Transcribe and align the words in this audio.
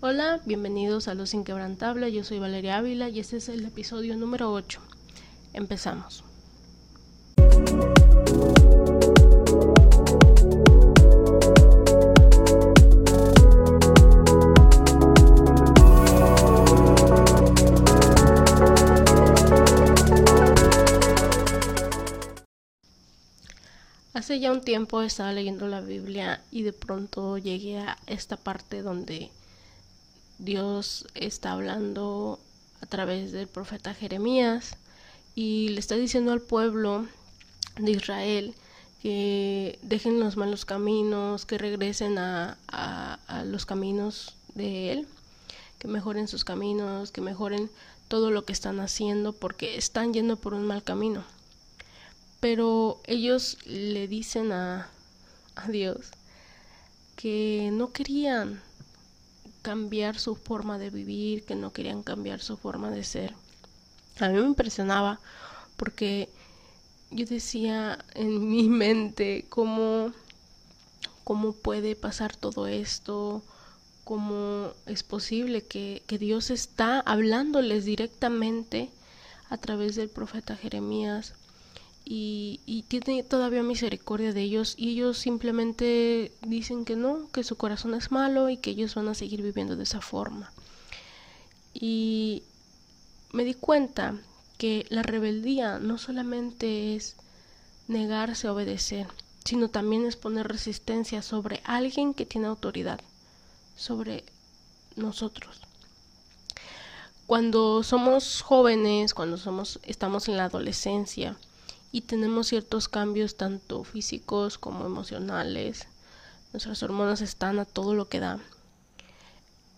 Hola, 0.00 0.40
bienvenidos 0.44 1.08
a 1.08 1.14
Los 1.14 1.34
Inquebrantables, 1.34 2.14
yo 2.14 2.22
soy 2.22 2.38
Valeria 2.38 2.76
Ávila 2.76 3.08
y 3.08 3.18
este 3.18 3.38
es 3.38 3.48
el 3.48 3.64
episodio 3.64 4.16
número 4.16 4.52
8. 4.52 4.80
Empezamos. 5.54 6.22
Hace 24.14 24.38
ya 24.38 24.52
un 24.52 24.60
tiempo 24.60 25.02
estaba 25.02 25.32
leyendo 25.32 25.66
la 25.66 25.80
Biblia 25.80 26.44
y 26.52 26.62
de 26.62 26.72
pronto 26.72 27.36
llegué 27.36 27.78
a 27.78 27.98
esta 28.06 28.36
parte 28.36 28.82
donde 28.82 29.32
Dios 30.38 31.06
está 31.14 31.52
hablando 31.52 32.38
a 32.80 32.86
través 32.86 33.32
del 33.32 33.48
profeta 33.48 33.92
Jeremías 33.92 34.76
y 35.34 35.68
le 35.70 35.80
está 35.80 35.96
diciendo 35.96 36.32
al 36.32 36.40
pueblo 36.40 37.06
de 37.76 37.90
Israel 37.90 38.54
que 39.02 39.78
dejen 39.82 40.20
los 40.20 40.36
malos 40.36 40.64
caminos, 40.64 41.44
que 41.44 41.58
regresen 41.58 42.18
a, 42.18 42.56
a, 42.68 43.44
los 43.44 43.66
caminos 43.66 44.34
de 44.54 44.92
Él, 44.92 45.08
que 45.78 45.88
mejoren 45.88 46.28
sus 46.28 46.44
caminos, 46.44 47.12
que 47.12 47.20
mejoren 47.20 47.70
todo 48.08 48.30
lo 48.30 48.44
que 48.44 48.52
están 48.52 48.80
haciendo 48.80 49.32
porque 49.32 49.76
están 49.76 50.12
yendo 50.12 50.36
por 50.36 50.54
un 50.54 50.66
mal 50.66 50.82
camino. 50.82 51.24
Pero 52.40 53.00
ellos 53.06 53.58
le 53.66 54.08
dicen 54.08 54.52
a, 54.52 54.88
a 55.56 55.68
Dios 55.68 56.10
que 57.16 57.70
no 57.72 57.92
querían 57.92 58.62
cambiar 59.62 60.18
su 60.18 60.34
forma 60.34 60.78
de 60.78 60.90
vivir, 60.90 61.44
que 61.44 61.54
no 61.54 61.72
querían 61.72 62.02
cambiar 62.02 62.40
su 62.40 62.56
forma 62.56 62.90
de 62.90 63.04
ser. 63.04 63.34
A 64.20 64.28
mí 64.28 64.38
me 64.38 64.46
impresionaba 64.46 65.20
porque 65.76 66.28
yo 67.10 67.26
decía 67.26 67.98
en 68.14 68.48
mi 68.50 68.68
mente 68.68 69.46
cómo, 69.48 70.12
cómo 71.24 71.52
puede 71.52 71.96
pasar 71.96 72.36
todo 72.36 72.66
esto, 72.66 73.42
cómo 74.04 74.72
es 74.86 75.02
posible 75.02 75.62
que, 75.62 76.02
que 76.06 76.18
Dios 76.18 76.50
está 76.50 77.00
hablándoles 77.00 77.84
directamente 77.84 78.90
a 79.50 79.56
través 79.58 79.96
del 79.96 80.08
profeta 80.08 80.56
Jeremías 80.56 81.34
y, 82.10 82.84
tiene 82.88 83.22
todavía 83.22 83.62
misericordia 83.62 84.32
de 84.32 84.40
ellos 84.40 84.74
y 84.78 84.92
ellos 84.92 85.18
simplemente 85.18 86.32
dicen 86.40 86.86
que 86.86 86.96
no, 86.96 87.28
que 87.32 87.44
su 87.44 87.56
corazón 87.56 87.94
es 87.94 88.10
malo 88.10 88.48
y 88.48 88.56
que 88.56 88.70
ellos 88.70 88.94
van 88.94 89.08
a 89.08 89.14
seguir 89.14 89.42
viviendo 89.42 89.76
de 89.76 89.82
esa 89.82 90.00
forma. 90.00 90.50
Y 91.74 92.44
me 93.32 93.44
di 93.44 93.52
cuenta 93.52 94.18
que 94.56 94.86
la 94.88 95.02
rebeldía 95.02 95.78
no 95.78 95.98
solamente 95.98 96.96
es 96.96 97.16
negarse 97.88 98.46
a 98.46 98.54
obedecer, 98.54 99.06
sino 99.44 99.68
también 99.68 100.06
es 100.06 100.16
poner 100.16 100.48
resistencia 100.48 101.20
sobre 101.20 101.60
alguien 101.64 102.14
que 102.14 102.24
tiene 102.24 102.46
autoridad, 102.46 103.00
sobre 103.76 104.24
nosotros. 104.96 105.60
Cuando 107.26 107.82
somos 107.82 108.40
jóvenes, 108.40 109.12
cuando 109.12 109.36
somos 109.36 109.78
estamos 109.82 110.28
en 110.28 110.38
la 110.38 110.44
adolescencia, 110.44 111.36
y 111.90 112.02
tenemos 112.02 112.48
ciertos 112.48 112.88
cambios 112.88 113.36
tanto 113.36 113.84
físicos 113.84 114.58
como 114.58 114.84
emocionales. 114.84 115.86
Nuestras 116.52 116.82
hormonas 116.82 117.20
están 117.20 117.58
a 117.58 117.64
todo 117.64 117.94
lo 117.94 118.08
que 118.08 118.20
da. 118.20 118.38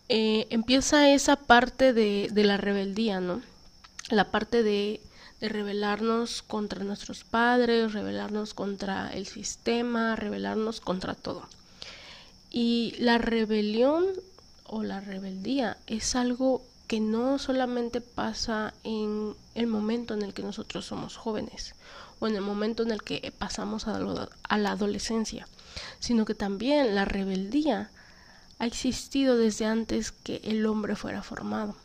Eh, 0.08 0.46
empieza 0.50 1.12
esa 1.12 1.36
parte 1.36 1.92
de, 1.92 2.28
de, 2.32 2.44
la 2.44 2.56
rebeldía, 2.56 3.20
¿no? 3.20 3.42
La 4.10 4.30
parte 4.32 4.62
de, 4.64 5.00
de 5.40 5.48
rebelarnos 5.48 6.42
contra 6.42 6.82
nuestros 6.84 7.24
padres, 7.24 7.92
rebelarnos 7.92 8.54
contra 8.54 9.12
el 9.12 9.26
sistema, 9.26 10.16
rebelarnos 10.16 10.80
contra 10.80 11.14
todo. 11.14 11.48
Y 12.50 12.96
la 12.98 13.18
rebelión 13.18 14.04
o 14.64 14.82
la 14.82 15.00
rebeldía 15.00 15.76
es 15.86 16.16
algo 16.16 16.62
que 16.90 16.98
no 16.98 17.38
solamente 17.38 18.00
pasa 18.00 18.74
en 18.82 19.36
el 19.54 19.68
momento 19.68 20.12
en 20.12 20.22
el 20.22 20.34
que 20.34 20.42
nosotros 20.42 20.86
somos 20.86 21.16
jóvenes 21.16 21.76
o 22.18 22.26
en 22.26 22.34
el 22.34 22.40
momento 22.40 22.82
en 22.82 22.90
el 22.90 23.04
que 23.04 23.32
pasamos 23.38 23.86
a, 23.86 24.00
la 24.00 24.70
adolescencia, 24.72 25.46
sino 26.00 26.24
que 26.24 26.34
también 26.34 26.96
la 26.96 27.04
rebeldía 27.04 27.92
ha 28.58 28.66
existido 28.66 29.36
desde 29.36 29.66
antes 29.66 30.10
que 30.10 30.40
el 30.42 30.66
hombre 30.66 30.96
fuera 30.96 31.22
formado. 31.22 31.76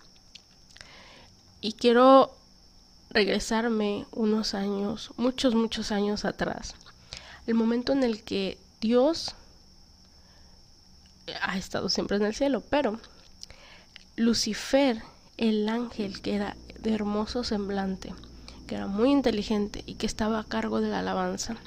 Y 1.61 1.73
quiero 1.73 2.35
regresarme 3.11 4.07
unos 4.11 4.55
años, 4.55 5.11
muchos, 5.17 5.53
muchos 5.53 5.91
años 5.91 6.25
atrás, 6.25 6.73
el 7.45 7.53
momento 7.53 7.91
en 7.91 8.03
el 8.03 8.23
que 8.23 8.57
Dios 8.81 9.35
ha 11.43 11.59
estado 11.59 11.89
siempre 11.89 12.17
en 12.17 12.23
el 12.25 12.33
cielo, 12.33 12.63
pero 12.71 12.99
Lucifer, 14.17 15.03
el 15.35 15.67
ángel 15.67 16.21
que 16.21 16.35
era 16.35 16.55
de 16.79 16.93
hermoso 16.93 17.43
semblante, 17.43 18.13
que 18.65 18.75
era 18.75 18.87
muy 18.87 19.11
inteligente 19.11 19.83
y 19.85 19.95
que 19.95 20.05
estaba 20.05 20.39
a 20.39 20.45
cargo 20.45 20.79
de 20.79 20.87
la 20.87 20.99
alabanza, 20.99 21.57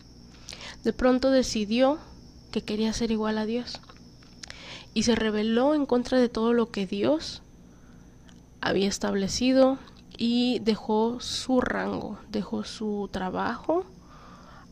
de 0.82 0.94
pronto 0.94 1.30
decidió 1.30 1.98
que 2.50 2.64
quería 2.64 2.94
ser 2.94 3.10
igual 3.10 3.36
a 3.36 3.44
Dios 3.44 3.82
y 4.94 5.02
se 5.02 5.14
rebeló 5.14 5.74
en 5.74 5.84
contra 5.84 6.18
de 6.18 6.30
todo 6.30 6.54
lo 6.54 6.70
que 6.70 6.86
Dios 6.86 7.42
había 8.62 8.88
establecido 8.88 9.78
y 10.16 10.60
dejó 10.60 11.20
su 11.20 11.60
rango, 11.60 12.18
dejó 12.30 12.64
su 12.64 13.10
trabajo 13.12 13.84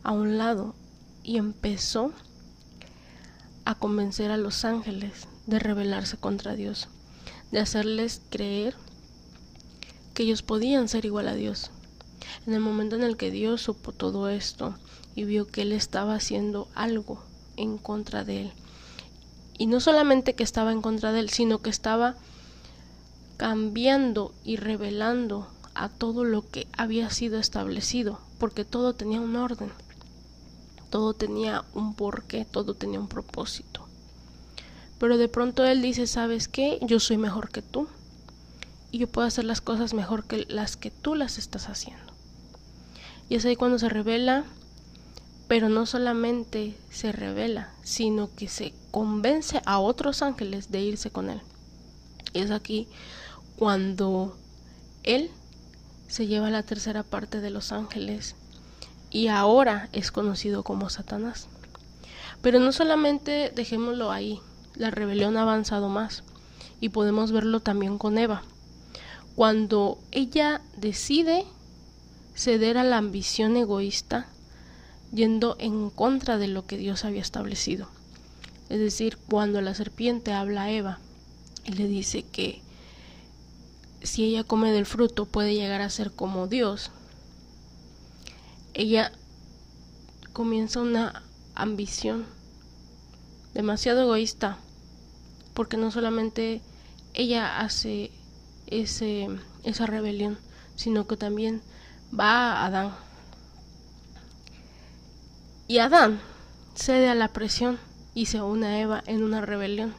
a 0.03 0.13
un 0.13 0.39
lado 0.39 0.75
y 1.23 1.37
empezó 1.37 2.11
a 3.67 3.75
convencer 3.75 4.31
a 4.31 4.39
los 4.39 4.65
ángeles 4.65 5.29
de 5.47 5.59
rebelarse 5.59 6.17
contra 6.17 6.55
Dios 6.55 6.89
de 7.53 7.61
hacerles 7.61 8.23
creer 8.31 8.75
que 10.15 10.23
ellos 10.23 10.43
podían 10.43 10.89
ser 10.89 11.05
igual 11.05 11.29
a 11.29 11.35
Dios. 11.35 11.71
En 12.47 12.55
el 12.55 12.61
momento 12.61 12.97
en 12.97 13.03
el 13.03 13.17
que 13.17 13.31
Dios 13.31 13.63
supo 13.63 13.93
todo 13.93 14.29
esto 14.29 14.75
y 15.15 15.25
vio 15.25 15.47
que 15.47 15.63
Él 15.63 15.73
estaba 15.73 16.15
haciendo 16.15 16.69
algo 16.75 17.23
en 17.57 17.79
contra 17.79 18.25
de 18.25 18.43
Él, 18.43 18.53
y 19.59 19.67
no 19.67 19.81
solamente 19.81 20.35
que 20.35 20.43
estaba 20.43 20.73
en 20.73 20.83
contra 20.83 21.13
de 21.13 21.21
Él, 21.21 21.31
sino 21.31 21.59
que 21.59 21.71
estaba 21.71 22.17
cambiando 23.37 24.35
y 24.45 24.57
revelando 24.57 25.49
a 25.75 25.89
todo 25.89 26.25
lo 26.25 26.49
que 26.51 26.67
había 26.77 27.11
sido 27.11 27.39
establecido, 27.39 28.21
porque 28.39 28.65
todo 28.65 28.95
tenía 28.95 29.21
un 29.21 29.37
orden, 29.37 29.71
todo 30.91 31.15
tenía 31.15 31.65
un 31.75 31.95
porqué, 31.95 32.45
todo 32.45 32.75
tenía 32.75 33.01
un 33.01 33.09
propósito. 33.09 33.86
Pero 34.99 35.19
de 35.19 35.29
pronto 35.29 35.65
él 35.65 35.83
dice, 35.83 36.07
¿sabes 36.07 36.49
qué? 36.49 36.79
Yo 36.83 37.01
soy 37.01 37.19
mejor 37.19 37.51
que 37.51 37.63
tú. 37.63 37.89
Y 38.91 38.99
yo 38.99 39.09
puedo 39.09 39.27
hacer 39.27 39.45
las 39.45 39.61
cosas 39.61 39.95
mejor 39.95 40.25
que 40.25 40.47
las 40.49 40.77
que 40.77 40.91
tú 40.91 41.15
las 41.15 41.39
estás 41.39 41.69
haciendo. 41.69 42.13
Y 43.29 43.35
es 43.35 43.45
ahí 43.45 43.57
cuando 43.57 43.79
se 43.79 43.89
revela, 43.89 44.45
pero 45.49 45.69
no 45.69 45.87
solamente 45.87 46.77
se 46.91 47.13
revela, 47.13 47.73
sino 47.83 48.35
que 48.35 48.49
se 48.49 48.73
convence 48.91 49.61
a 49.67 49.79
otros 49.79 50.23
ángeles 50.23 50.71
de 50.71 50.81
irse 50.81 51.11
con 51.11 51.31
él. 51.31 51.41
Y 52.33 52.41
es 52.41 52.51
aquí 52.51 52.89
cuando 53.57 54.37
él 55.03 55.31
se 56.09 56.27
lleva 56.27 56.51
la 56.51 56.63
tercera 56.63 57.03
parte 57.03 57.41
de 57.41 57.51
los 57.51 57.73
ángeles 57.73 58.37
y 59.11 59.29
ahora 59.29 59.89
es 59.93 60.11
conocido 60.11 60.63
como 60.63 60.91
Satanás. 60.91 61.49
Pero 62.43 62.59
no 62.61 62.73
solamente 62.73 63.51
dejémoslo 63.55 64.13
ahí, 64.13 64.41
la 64.77 64.91
rebelión 64.91 65.37
ha 65.37 65.43
avanzado 65.43 65.89
más 65.89 66.23
y 66.81 66.91
podemos 66.91 67.33
verlo 67.33 67.61
también 67.61 67.99
con 67.99 68.19
Eva. 68.19 68.43
Cuando 69.35 69.99
ella 70.13 70.61
decide 70.77 71.45
ceder 72.35 72.79
a 72.79 72.85
la 72.85 72.99
ambición 72.99 73.57
egoísta, 73.57 74.27
yendo 75.13 75.57
en 75.59 75.91
contra 75.91 76.39
de 76.39 76.49
lo 76.49 76.67
que 76.67 76.77
Dios 76.77 77.05
había 77.05 77.23
establecido. 77.23 77.89
Es 78.69 78.79
decir, 78.79 79.19
cuando 79.29 79.61
la 79.61 79.75
serpiente 79.75 80.33
habla 80.33 80.65
a 80.65 80.71
Eva 80.71 80.99
y 81.65 81.73
le 81.73 81.87
dice 81.87 82.23
que 82.23 82.61
si 84.03 84.25
ella 84.25 84.45
come 84.45 84.73
del 84.73 84.87
fruto 84.87 85.25
puede 85.25 85.55
llegar 85.55 85.81
a 85.81 85.91
ser 85.91 86.13
como 86.13 86.47
Dios, 86.47 86.91
ella 88.75 89.13
comienza 90.33 90.81
una 90.81 91.23
ambición 91.55 92.27
demasiado 93.55 94.03
egoísta 94.03 94.59
porque 95.57 95.79
no 95.79 95.91
solamente 95.91 96.61
ella 97.15 97.61
hace 97.61 98.11
ese, 98.67 99.27
esa 99.65 99.87
rebelión, 99.87 100.39
sino 100.77 101.07
que 101.07 101.17
también 101.17 101.63
va 102.13 102.53
a 102.53 102.67
Adán. 102.67 102.95
Y 105.67 105.79
Adán 105.79 106.21
cede 106.75 107.09
a 107.09 107.15
la 107.15 107.29
presión 107.29 107.79
y 108.15 108.27
se 108.27 108.43
une 108.43 108.67
a 108.67 108.81
Eva 108.81 109.03
en 109.07 109.25
una 109.25 109.41
rebelión. 109.41 109.95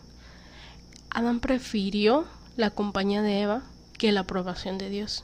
Adán 1.09 1.39
prefirió 1.39 2.25
la 2.55 2.69
compañía 2.69 3.23
de 3.23 3.41
Eva 3.41 3.63
que 3.97 4.11
la 4.11 4.21
aprobación 4.21 4.77
de 4.77 4.91
Dios. 4.91 5.23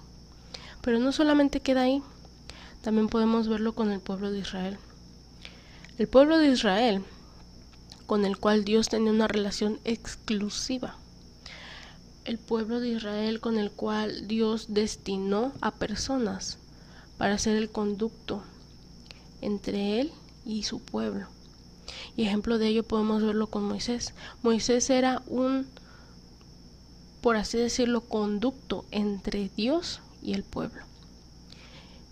Pero 0.82 0.98
no 0.98 1.12
solamente 1.12 1.60
queda 1.60 1.84
ahí, 1.84 2.02
también 2.82 3.08
podemos 3.08 3.48
verlo 3.48 3.76
con 3.76 3.92
el 3.92 4.00
pueblo 4.00 4.32
de 4.32 4.40
Israel. 4.40 4.80
El 6.00 6.08
pueblo 6.08 6.40
de 6.40 6.48
Israel, 6.48 7.06
con 8.06 8.26
el 8.26 8.38
cual 8.38 8.66
Dios 8.66 8.90
tenía 8.90 9.12
una 9.12 9.28
relación 9.28 9.80
exclusiva. 9.84 10.98
El 12.26 12.38
pueblo 12.38 12.80
de 12.80 12.90
Israel 12.90 13.40
con 13.40 13.58
el 13.58 13.72
cual 13.72 14.28
Dios 14.28 14.68
destinó 14.70 15.52
a 15.62 15.72
personas 15.72 16.58
para 17.18 17.38
ser 17.38 17.58
el 17.58 17.70
conducto 17.70 18.44
entre 19.42 20.00
él 20.00 20.12
y 20.46 20.64
su 20.64 20.80
pueblo. 20.80 21.28
Y 22.16 22.24
ejemplo 22.24 22.58
de 22.58 22.68
ello 22.68 22.84
podemos 22.84 23.24
verlo 23.24 23.48
con 23.48 23.64
Moisés. 23.64 24.14
Moisés 24.42 24.90
era 24.90 25.22
un, 25.28 25.68
por 27.22 27.36
así 27.36 27.58
decirlo, 27.58 28.02
conducto 28.02 28.86
entre 28.92 29.50
Dios 29.56 30.02
y 30.22 30.34
el 30.34 30.44
pueblo. 30.44 30.84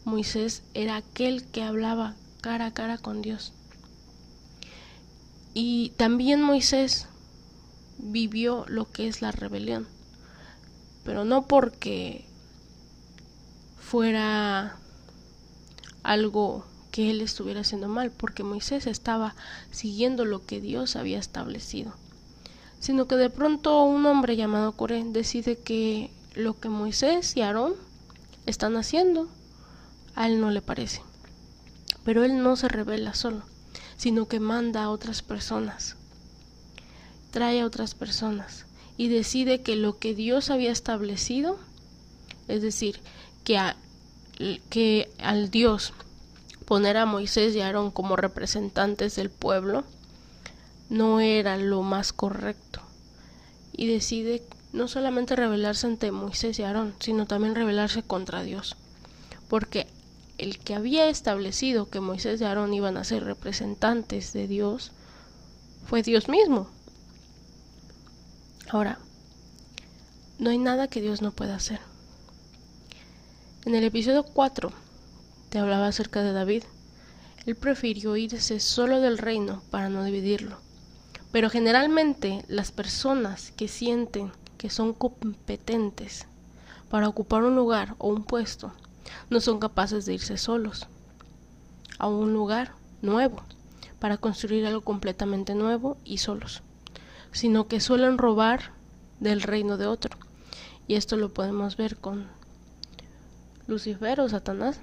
Moisés 0.04 0.64
era 0.74 0.96
aquel 0.98 1.46
que 1.46 1.64
hablaba 1.64 2.16
cara 2.42 2.68
a 2.68 2.74
cara 2.74 2.98
con 2.98 3.22
Dios. 3.22 3.54
Y 5.54 5.90
también 5.98 6.42
Moisés 6.42 7.08
vivió 7.98 8.66
lo 8.68 8.90
que 8.90 9.08
es 9.08 9.22
la 9.22 9.32
rebelión, 9.32 9.88
pero 11.04 11.26
no 11.26 11.48
porque 11.48 12.26
fuera 13.78 14.78
algo 16.04 16.66
que 16.92 17.10
él 17.12 17.22
estuviera 17.22 17.62
haciendo 17.62 17.88
mal, 17.88 18.12
porque 18.12 18.44
Moisés 18.44 18.88
estaba 18.88 19.36
siguiendo 19.72 20.26
lo 20.26 20.46
que 20.46 20.62
Dios 20.62 20.96
había 20.96 21.20
establecido, 21.20 21.94
sino 22.80 23.08
que 23.08 23.16
de 23.16 23.30
pronto 23.30 23.84
un 23.84 24.06
hombre 24.06 24.36
llamado 24.36 24.74
Coré 24.74 25.04
decide 25.06 25.58
que 25.58 26.12
lo 26.36 26.60
que 26.60 26.70
Moisés 26.70 27.36
y 27.36 27.42
Aarón 27.42 27.74
están 28.46 28.78
haciendo 28.78 29.28
a 30.16 30.28
él 30.28 30.42
no 30.42 30.52
le 30.52 30.62
parece. 30.62 31.02
Pero 32.04 32.24
él 32.24 32.42
no 32.42 32.56
se 32.56 32.68
revela 32.68 33.14
solo, 33.14 33.44
sino 34.02 34.28
que 34.28 34.40
manda 34.40 34.82
a 34.82 34.90
otras 34.90 35.22
personas, 35.22 35.96
trae 37.30 37.62
a 37.62 37.68
otras 37.68 37.94
personas 37.94 38.66
y 38.98 39.10
decide 39.10 39.62
que 39.62 39.76
lo 39.76 40.00
que 40.00 40.16
Dios 40.16 40.50
había 40.50 40.72
establecido, 40.72 41.60
es 42.48 42.64
decir, 42.64 43.00
que, 43.44 43.60
que 44.72 45.08
al 45.20 45.52
Dios 45.52 45.94
poner 46.66 46.98
a 46.98 47.06
Moisés 47.06 47.56
y 47.56 47.62
Aarón 47.62 47.92
como 47.92 48.16
representantes 48.16 49.16
del 49.16 49.30
pueblo 49.30 49.84
no 50.90 51.20
era 51.20 51.58
lo 51.58 51.84
más 51.84 52.12
correcto. 52.12 52.82
Y 53.72 53.86
decide 53.86 54.42
no 54.74 54.88
solamente 54.88 55.36
rebelarse 55.36 55.86
ante 55.86 56.12
Moisés 56.12 56.58
y 56.58 56.64
Aarón, 56.64 56.96
sino 56.98 57.28
también 57.28 57.54
rebelarse 57.54 58.02
contra 58.02 58.42
Dios. 58.42 58.78
Porque 59.48 59.86
el 60.42 60.58
que 60.58 60.74
había 60.74 61.08
establecido 61.08 61.92
que 61.92 62.00
Moisés 62.00 62.42
y 62.42 62.46
Aarón 62.46 62.74
iban 62.74 62.98
a 62.98 63.04
ser 63.04 63.24
representantes 63.24 64.34
de 64.34 64.48
Dios 64.48 64.92
fue 65.86 66.02
Dios 66.02 66.30
mismo. 66.30 66.68
Ahora, 68.68 68.98
no 70.40 70.50
hay 70.50 70.58
nada 70.58 70.88
que 70.88 71.00
Dios 71.00 71.22
no 71.22 71.32
pueda 71.32 71.56
hacer. 71.56 71.80
En 73.66 73.76
el 73.76 73.84
episodio 73.84 74.24
4 74.24 74.72
te 75.52 75.60
hablaba 75.60 75.86
acerca 75.86 76.24
de 76.24 76.34
David. 76.34 76.64
Él 77.46 77.56
prefirió 77.56 78.18
irse 78.18 78.60
solo 78.60 79.00
del 79.00 79.20
reino 79.20 79.62
para 79.70 79.90
no 79.90 80.04
dividirlo. 80.04 80.58
Pero 81.32 81.52
generalmente 81.52 82.44
las 82.48 82.72
personas 82.72 83.52
que 83.52 83.68
sienten 83.68 84.32
que 84.58 84.72
son 84.72 84.94
competentes 84.96 86.26
para 86.90 87.08
ocupar 87.08 87.44
un 87.44 87.56
lugar 87.56 87.94
o 88.00 88.08
un 88.08 88.24
puesto 88.24 88.74
no 89.30 89.42
son 89.42 89.60
capaces 89.60 90.06
de 90.06 90.14
irse 90.14 90.38
solos 90.38 90.88
a 92.00 92.08
un 92.08 92.34
lugar 92.34 92.74
nuevo 93.02 93.44
para 94.00 94.18
construir 94.18 94.66
algo 94.66 94.82
completamente 94.82 95.54
nuevo 95.54 95.98
y 96.04 96.18
solos, 96.18 96.64
sino 97.32 97.68
que 97.68 97.80
suelen 97.80 98.18
robar 98.18 98.72
del 99.20 99.42
reino 99.42 99.78
de 99.78 99.88
otro. 99.88 100.18
Y 100.88 100.96
esto 100.96 101.16
lo 101.16 101.34
podemos 101.34 101.78
ver 101.78 101.98
con 101.98 102.28
Lucifer 103.68 104.20
o 104.20 104.28
Satanás, 104.28 104.80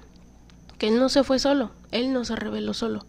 que 0.77 0.87
él 0.87 0.99
no 0.99 1.09
se 1.09 1.23
fue 1.23 1.39
solo, 1.39 1.71
él 1.91 2.13
no 2.13 2.23
se 2.23 2.35
reveló 2.35 2.73
solo, 2.73 3.05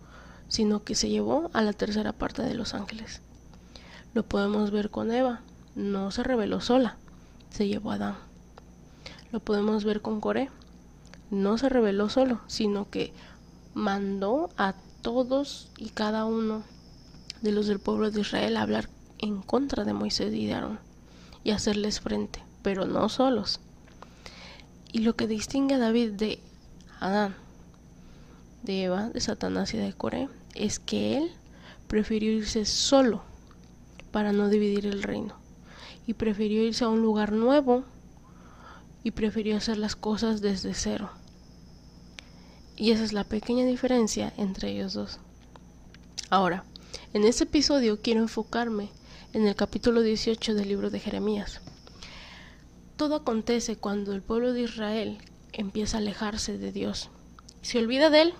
sino 0.48 0.82
que 0.82 0.96
se 0.96 1.08
llevó 1.08 1.50
a 1.52 1.62
la 1.62 1.72
tercera 1.72 2.12
parte 2.12 2.42
de 2.42 2.54
los 2.54 2.74
ángeles. 2.74 3.22
Lo 4.12 4.24
podemos 4.24 4.72
ver 4.72 4.90
con 4.90 5.12
Eva, 5.12 5.40
no 5.76 6.10
se 6.10 6.24
reveló 6.24 6.60
sola, 6.60 6.96
se 7.50 7.68
llevó 7.68 7.92
a 7.92 7.94
Adán. 7.94 8.16
Lo 9.30 9.38
podemos 9.38 9.84
ver 9.84 10.02
con 10.02 10.20
Coré, 10.20 10.50
no 11.30 11.58
se 11.58 11.68
reveló 11.68 12.08
solo, 12.08 12.40
sino 12.46 12.90
que 12.90 13.12
mandó 13.74 14.50
a 14.56 14.74
todos 15.02 15.70
y 15.78 15.90
cada 15.90 16.24
uno 16.24 16.62
de 17.42 17.52
los 17.52 17.66
del 17.66 17.78
pueblo 17.78 18.10
de 18.10 18.20
Israel 18.20 18.56
a 18.56 18.62
hablar 18.62 18.88
en 19.18 19.40
contra 19.42 19.84
de 19.84 19.92
Moisés 19.92 20.34
y 20.34 20.46
de 20.46 20.60
y 21.42 21.52
hacerles 21.52 22.00
frente, 22.00 22.42
pero 22.62 22.84
no 22.86 23.08
solos. 23.08 23.60
Y 24.92 25.00
lo 25.00 25.14
que 25.14 25.26
distingue 25.26 25.74
a 25.74 25.78
David 25.78 26.12
de 26.12 26.40
Adán 26.98 27.34
de 28.62 28.84
Eva, 28.84 29.08
de 29.08 29.20
Satanás 29.20 29.72
y 29.74 29.78
de 29.78 29.92
Coré, 29.92 30.28
es 30.54 30.78
que 30.78 31.16
él 31.16 31.30
prefirió 31.86 32.32
irse 32.32 32.64
solo 32.64 33.22
para 34.10 34.32
no 34.32 34.48
dividir 34.48 34.86
el 34.86 35.02
reino. 35.02 35.34
Y 36.06 36.14
prefirió 36.14 36.62
irse 36.62 36.84
a 36.84 36.88
un 36.88 37.02
lugar 37.02 37.32
nuevo 37.32 37.84
y 39.02 39.12
prefirió 39.12 39.56
hacer 39.56 39.78
las 39.78 39.96
cosas 39.96 40.40
desde 40.40 40.74
cero. 40.74 41.10
Y 42.80 42.92
esa 42.92 43.04
es 43.04 43.12
la 43.12 43.24
pequeña 43.24 43.66
diferencia 43.66 44.32
entre 44.38 44.70
ellos 44.70 44.94
dos. 44.94 45.18
Ahora, 46.30 46.64
en 47.12 47.24
este 47.24 47.44
episodio 47.44 48.00
quiero 48.00 48.22
enfocarme 48.22 48.88
en 49.34 49.46
el 49.46 49.54
capítulo 49.54 50.00
18 50.00 50.54
del 50.54 50.68
libro 50.68 50.88
de 50.88 50.98
Jeremías. 50.98 51.60
Todo 52.96 53.16
acontece 53.16 53.76
cuando 53.76 54.14
el 54.14 54.22
pueblo 54.22 54.54
de 54.54 54.62
Israel 54.62 55.18
empieza 55.52 55.98
a 55.98 56.00
alejarse 56.00 56.56
de 56.56 56.72
Dios. 56.72 57.10
Se 57.60 57.78
olvida 57.78 58.08
de 58.08 58.22
él 58.22 58.34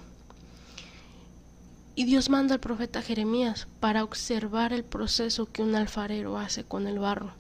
y 1.95 2.07
Dios 2.07 2.31
manda 2.31 2.55
al 2.55 2.61
profeta 2.61 3.03
Jeremías 3.03 3.69
para 3.79 4.05
observar 4.05 4.73
el 4.73 4.85
proceso 4.85 5.53
que 5.53 5.61
un 5.61 5.75
alfarero 5.75 6.39
hace 6.39 6.65
con 6.65 6.87
el 6.87 6.99
barro. 6.99 7.35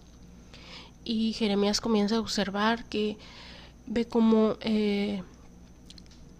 Y 1.02 1.32
Jeremías 1.32 1.80
comienza 1.80 2.16
a 2.16 2.20
observar 2.20 2.84
que 2.84 3.16
ve 3.86 4.04
como 4.04 4.58
eh, 4.60 5.22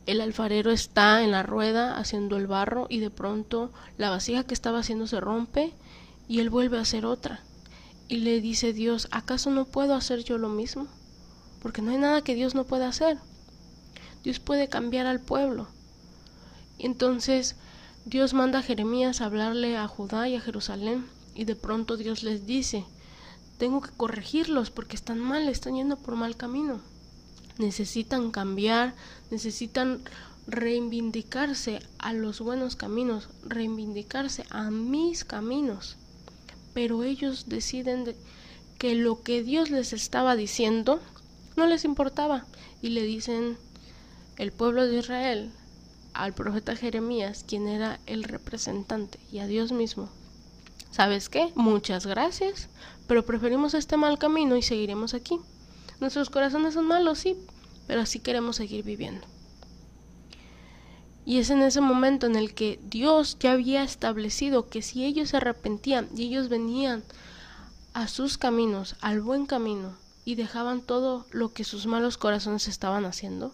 el 0.06 0.20
alfarero 0.20 0.70
está 0.70 1.22
en 1.22 1.30
la 1.30 1.42
rueda 1.42 1.98
haciendo 1.98 2.36
el 2.36 2.46
barro 2.46 2.86
y 2.88 3.00
de 3.00 3.10
pronto 3.10 3.72
la 3.98 4.10
vasija 4.10 4.44
que 4.44 4.54
estaba 4.54 4.80
haciendo 4.80 5.06
se 5.06 5.20
rompe 5.20 5.72
y 6.28 6.40
él 6.40 6.50
vuelve 6.50 6.78
a 6.78 6.82
hacer 6.82 7.06
otra. 7.06 7.40
Y 8.08 8.18
le 8.18 8.40
dice 8.40 8.72
Dios, 8.72 9.08
¿acaso 9.10 9.50
no 9.50 9.66
puedo 9.66 9.94
hacer 9.94 10.24
yo 10.24 10.38
lo 10.38 10.48
mismo? 10.48 10.88
Porque 11.62 11.82
no 11.82 11.90
hay 11.90 11.98
nada 11.98 12.22
que 12.22 12.34
Dios 12.34 12.54
no 12.54 12.64
pueda 12.64 12.88
hacer. 12.88 13.18
Dios 14.24 14.40
puede 14.40 14.68
cambiar 14.68 15.06
al 15.06 15.20
pueblo. 15.20 15.68
Entonces 16.78 17.56
Dios 18.04 18.34
manda 18.34 18.60
a 18.60 18.62
Jeremías 18.62 19.20
a 19.20 19.26
hablarle 19.26 19.76
a 19.76 19.86
Judá 19.86 20.28
y 20.28 20.36
a 20.36 20.40
Jerusalén 20.40 21.06
y 21.34 21.44
de 21.44 21.56
pronto 21.56 21.96
Dios 21.96 22.22
les 22.22 22.46
dice, 22.46 22.84
tengo 23.58 23.80
que 23.80 23.90
corregirlos 23.90 24.70
porque 24.70 24.96
están 24.96 25.20
mal, 25.20 25.48
están 25.48 25.74
yendo 25.74 25.96
por 25.96 26.16
mal 26.16 26.36
camino. 26.36 26.80
Necesitan 27.60 28.30
cambiar, 28.30 28.94
necesitan 29.30 30.00
reivindicarse 30.46 31.80
a 31.98 32.14
los 32.14 32.40
buenos 32.40 32.74
caminos, 32.74 33.28
reivindicarse 33.44 34.44
a 34.48 34.70
mis 34.70 35.26
caminos. 35.26 35.98
Pero 36.72 37.04
ellos 37.04 37.50
deciden 37.50 38.16
que 38.78 38.94
lo 38.94 39.22
que 39.22 39.42
Dios 39.42 39.68
les 39.68 39.92
estaba 39.92 40.36
diciendo 40.36 41.00
no 41.54 41.66
les 41.66 41.84
importaba 41.84 42.46
y 42.80 42.88
le 42.88 43.02
dicen 43.02 43.58
el 44.38 44.52
pueblo 44.52 44.86
de 44.86 45.00
Israel 45.00 45.52
al 46.14 46.32
profeta 46.32 46.74
Jeremías, 46.76 47.44
quien 47.46 47.68
era 47.68 48.00
el 48.06 48.24
representante, 48.24 49.18
y 49.30 49.40
a 49.40 49.46
Dios 49.46 49.70
mismo. 49.70 50.08
¿Sabes 50.90 51.28
qué? 51.28 51.52
Muchas 51.56 52.06
gracias, 52.06 52.70
pero 53.06 53.26
preferimos 53.26 53.74
este 53.74 53.98
mal 53.98 54.18
camino 54.18 54.56
y 54.56 54.62
seguiremos 54.62 55.12
aquí. 55.12 55.38
Nuestros 56.00 56.30
corazones 56.30 56.74
son 56.74 56.86
malos, 56.86 57.18
sí, 57.18 57.36
pero 57.86 58.00
así 58.00 58.20
queremos 58.20 58.56
seguir 58.56 58.84
viviendo. 58.84 59.26
Y 61.26 61.38
es 61.38 61.50
en 61.50 61.62
ese 61.62 61.80
momento 61.80 62.26
en 62.26 62.36
el 62.36 62.54
que 62.54 62.80
Dios 62.82 63.36
ya 63.38 63.52
había 63.52 63.82
establecido 63.82 64.68
que 64.68 64.82
si 64.82 65.04
ellos 65.04 65.30
se 65.30 65.36
arrepentían 65.36 66.08
y 66.16 66.24
ellos 66.24 66.48
venían 66.48 67.04
a 67.92 68.08
sus 68.08 68.38
caminos, 68.38 68.96
al 69.00 69.20
buen 69.20 69.46
camino, 69.46 69.96
y 70.24 70.34
dejaban 70.34 70.80
todo 70.80 71.26
lo 71.30 71.52
que 71.52 71.64
sus 71.64 71.86
malos 71.86 72.16
corazones 72.16 72.68
estaban 72.68 73.04
haciendo, 73.04 73.52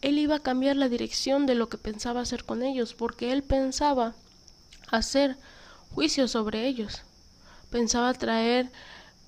él 0.00 0.18
iba 0.18 0.36
a 0.36 0.40
cambiar 0.40 0.76
la 0.76 0.88
dirección 0.88 1.46
de 1.46 1.54
lo 1.54 1.68
que 1.68 1.78
pensaba 1.78 2.20
hacer 2.20 2.44
con 2.44 2.62
ellos, 2.62 2.94
porque 2.94 3.32
él 3.32 3.42
pensaba 3.42 4.14
hacer 4.90 5.36
juicio 5.94 6.28
sobre 6.28 6.66
ellos, 6.66 7.02
pensaba 7.70 8.12
traer 8.14 8.70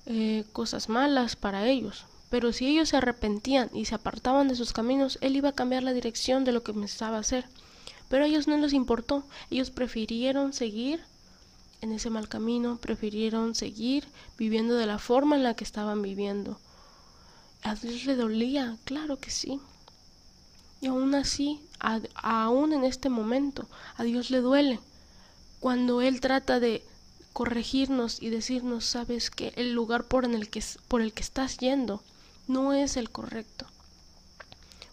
eh, 0.05 0.45
cosas 0.53 0.89
malas 0.89 1.35
para 1.35 1.67
ellos. 1.67 2.05
Pero 2.29 2.51
si 2.51 2.67
ellos 2.67 2.89
se 2.89 2.97
arrepentían 2.97 3.69
y 3.73 3.85
se 3.85 3.95
apartaban 3.95 4.49
de 4.49 4.55
sus 4.55 4.73
caminos, 4.73 5.17
Él 5.21 5.35
iba 5.37 5.49
a 5.49 5.55
cambiar 5.55 5.83
la 5.83 5.93
dirección 5.93 6.43
de 6.43 6.51
lo 6.51 6.61
que 6.61 6.73
pensaba 6.73 7.19
hacer. 7.19 7.47
Pero 8.09 8.23
a 8.23 8.27
ellos 8.27 8.47
no 8.47 8.57
les 8.57 8.73
importó, 8.73 9.25
ellos 9.49 9.71
prefirieron 9.71 10.51
seguir 10.53 11.01
en 11.81 11.91
ese 11.91 12.09
mal 12.09 12.27
camino, 12.27 12.77
prefirieron 12.77 13.55
seguir 13.55 14.07
viviendo 14.37 14.75
de 14.75 14.87
la 14.87 14.99
forma 14.99 15.35
en 15.35 15.43
la 15.43 15.55
que 15.55 15.63
estaban 15.63 16.01
viviendo. 16.01 16.59
¿A 17.63 17.75
Dios 17.75 18.05
le 18.05 18.15
dolía? 18.15 18.77
Claro 18.83 19.17
que 19.17 19.31
sí. 19.31 19.59
Y 20.81 20.87
aún 20.87 21.15
así, 21.15 21.61
aún 22.15 22.73
en 22.73 22.83
este 22.83 23.09
momento, 23.09 23.67
a 23.95 24.03
Dios 24.03 24.31
le 24.31 24.41
duele. 24.41 24.79
Cuando 25.59 26.01
Él 26.01 26.19
trata 26.19 26.59
de 26.59 26.83
corregirnos 27.33 28.21
y 28.21 28.29
decirnos, 28.29 28.85
sabes 28.85 29.29
que 29.29 29.53
el 29.55 29.73
lugar 29.73 30.05
por, 30.05 30.25
en 30.25 30.33
el 30.33 30.49
que, 30.49 30.63
por 30.87 31.01
el 31.01 31.13
que 31.13 31.23
estás 31.23 31.57
yendo 31.57 32.03
no 32.47 32.73
es 32.73 32.97
el 32.97 33.09
correcto 33.09 33.67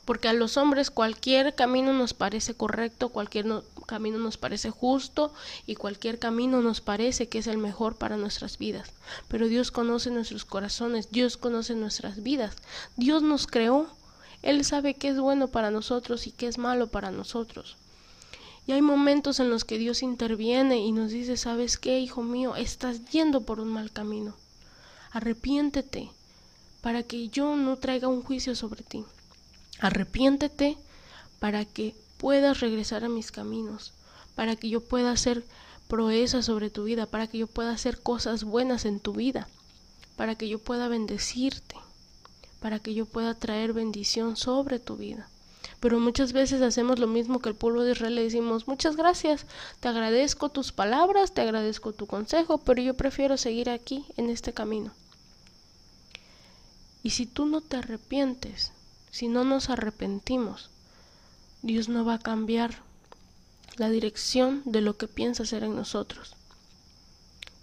porque 0.04 0.28
a 0.28 0.32
los 0.32 0.56
hombres 0.56 0.90
cualquier 0.90 1.54
camino 1.54 1.92
nos 1.92 2.12
parece 2.12 2.54
correcto, 2.54 3.08
cualquier 3.08 3.46
camino 3.87 4.18
nos 4.18 4.37
parece 4.37 4.70
justo 4.70 5.32
y 5.66 5.76
cualquier 5.76 6.18
camino 6.18 6.61
nos 6.61 6.80
parece 6.80 7.28
que 7.28 7.38
es 7.38 7.46
el 7.46 7.58
mejor 7.58 7.96
para 7.96 8.16
nuestras 8.16 8.58
vidas. 8.58 8.92
Pero 9.28 9.49
Dios 9.49 9.70
conoce 9.70 10.11
nuestros 10.11 10.44
corazones, 10.44 11.11
Dios 11.11 11.37
conoce 11.37 11.75
nuestras 11.75 12.23
vidas, 12.23 12.54
Dios 12.96 13.23
nos 13.23 13.46
creó, 13.46 13.87
Él 14.42 14.64
sabe 14.64 14.94
qué 14.94 15.08
es 15.08 15.18
bueno 15.18 15.49
para 15.49 15.70
nosotros 15.70 16.26
y 16.26 16.32
qué 16.32 16.49
es 16.49 16.58
malo 16.58 16.88
para 16.88 17.11
nosotros. 17.11 17.76
Y 18.66 18.73
hay 18.73 18.82
momentos 18.82 19.40
en 19.40 19.50
los 19.50 19.64
que 19.64 19.78
Dios 19.78 20.02
interviene 20.02 20.78
y 20.78 20.92
nos 20.92 21.11
dice, 21.11 21.37
¿sabes 21.37 21.76
qué, 21.76 21.99
hijo 22.00 22.23
mío? 22.23 22.56
Estás 22.56 23.04
yendo 23.06 23.42
por 23.42 23.61
un 23.61 23.68
mal 23.68 23.90
camino. 23.90 24.34
Arrepiéntete 25.12 26.11
para 26.84 27.02
que 27.02 27.30
yo 27.30 27.56
no 27.56 27.78
traiga 27.78 28.08
un 28.08 28.22
juicio 28.22 28.54
sobre 28.54 28.82
ti. 28.82 29.06
Arrepiéntete 29.80 30.76
para 31.40 31.64
que 31.64 31.94
puedas 32.18 32.60
regresar 32.60 33.04
a 33.04 33.08
mis 33.08 33.32
caminos, 33.32 33.94
para 34.34 34.54
que 34.54 34.68
yo 34.68 34.82
pueda 34.82 35.10
hacer 35.10 35.46
proezas 35.88 36.44
sobre 36.44 36.68
tu 36.68 36.84
vida, 36.84 37.06
para 37.06 37.26
que 37.26 37.38
yo 37.38 37.46
pueda 37.46 37.70
hacer 37.70 38.02
cosas 38.02 38.44
buenas 38.44 38.84
en 38.84 39.00
tu 39.00 39.14
vida, 39.14 39.48
para 40.16 40.34
que 40.34 40.46
yo 40.46 40.58
pueda 40.58 40.88
bendecirte, 40.88 41.76
para 42.60 42.78
que 42.80 42.92
yo 42.92 43.06
pueda 43.06 43.32
traer 43.32 43.72
bendición 43.72 44.36
sobre 44.36 44.78
tu 44.78 44.98
vida. 44.98 45.30
Pero 45.80 46.00
muchas 46.00 46.34
veces 46.34 46.60
hacemos 46.60 46.98
lo 46.98 47.06
mismo 47.06 47.38
que 47.38 47.48
el 47.48 47.54
pueblo 47.54 47.82
de 47.84 47.92
Israel, 47.92 48.14
le 48.14 48.24
decimos, 48.24 48.68
muchas 48.68 48.96
gracias, 48.96 49.46
te 49.80 49.88
agradezco 49.88 50.50
tus 50.50 50.70
palabras, 50.70 51.32
te 51.32 51.40
agradezco 51.40 51.94
tu 51.94 52.06
consejo, 52.06 52.58
pero 52.58 52.82
yo 52.82 52.92
prefiero 52.92 53.38
seguir 53.38 53.70
aquí 53.70 54.04
en 54.18 54.28
este 54.28 54.52
camino. 54.52 54.92
Y 57.04 57.11
si 57.11 57.26
tú 57.26 57.46
no 57.46 57.61
te 57.61 57.76
arrepientes, 57.76 58.73
si 59.12 59.28
no 59.28 59.44
nos 59.44 59.70
arrepentimos, 59.70 60.70
Dios 61.62 61.88
no 61.88 62.04
va 62.04 62.14
a 62.14 62.18
cambiar 62.18 62.82
la 63.76 63.90
dirección 63.90 64.62
de 64.64 64.80
lo 64.80 64.96
que 64.96 65.06
piensa 65.06 65.44
hacer 65.44 65.62
en 65.64 65.76
nosotros. 65.76 66.34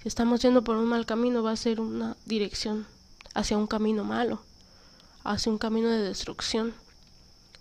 Si 0.01 0.07
estamos 0.07 0.41
yendo 0.41 0.63
por 0.63 0.77
un 0.77 0.85
mal 0.85 1.05
camino, 1.05 1.43
va 1.43 1.51
a 1.51 1.55
ser 1.57 1.81
una 1.81 2.15
dirección 2.25 2.85
hacia 3.33 3.57
un 3.57 3.67
camino 3.67 4.03
malo, 4.03 4.41
hacia 5.23 5.51
un 5.51 5.57
camino 5.57 5.89
de 5.89 6.03
destrucción, 6.03 6.73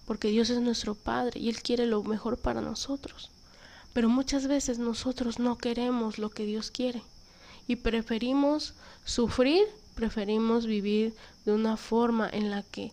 porque 0.04 0.28
Dios 0.28 0.50
es 0.50 0.60
nuestro 0.60 0.94
Padre 0.94 1.40
y 1.40 1.48
Él 1.48 1.62
quiere 1.62 1.86
lo 1.86 2.02
mejor 2.02 2.36
para 2.38 2.60
nosotros. 2.60 3.30
Pero 3.94 4.08
muchas 4.08 4.46
veces 4.46 4.78
nosotros 4.78 5.38
no 5.38 5.56
queremos 5.56 6.18
lo 6.18 6.30
que 6.30 6.44
Dios 6.44 6.70
quiere 6.70 7.02
y 7.66 7.76
preferimos 7.76 8.74
sufrir, 9.04 9.66
preferimos 10.00 10.64
vivir 10.64 11.14
de 11.44 11.52
una 11.52 11.76
forma 11.76 12.26
en 12.32 12.50
la 12.50 12.62
que 12.62 12.90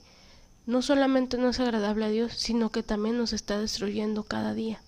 no 0.66 0.82
solamente 0.82 1.38
no 1.38 1.48
es 1.48 1.60
agradable 1.62 2.04
a 2.04 2.10
Dios, 2.10 2.34
sino 2.34 2.70
que 2.70 2.84
también 2.84 3.18
nos 3.18 3.32
está 3.32 3.58
destruyendo 3.58 4.24
cada 4.24 4.54
día. 4.54 4.82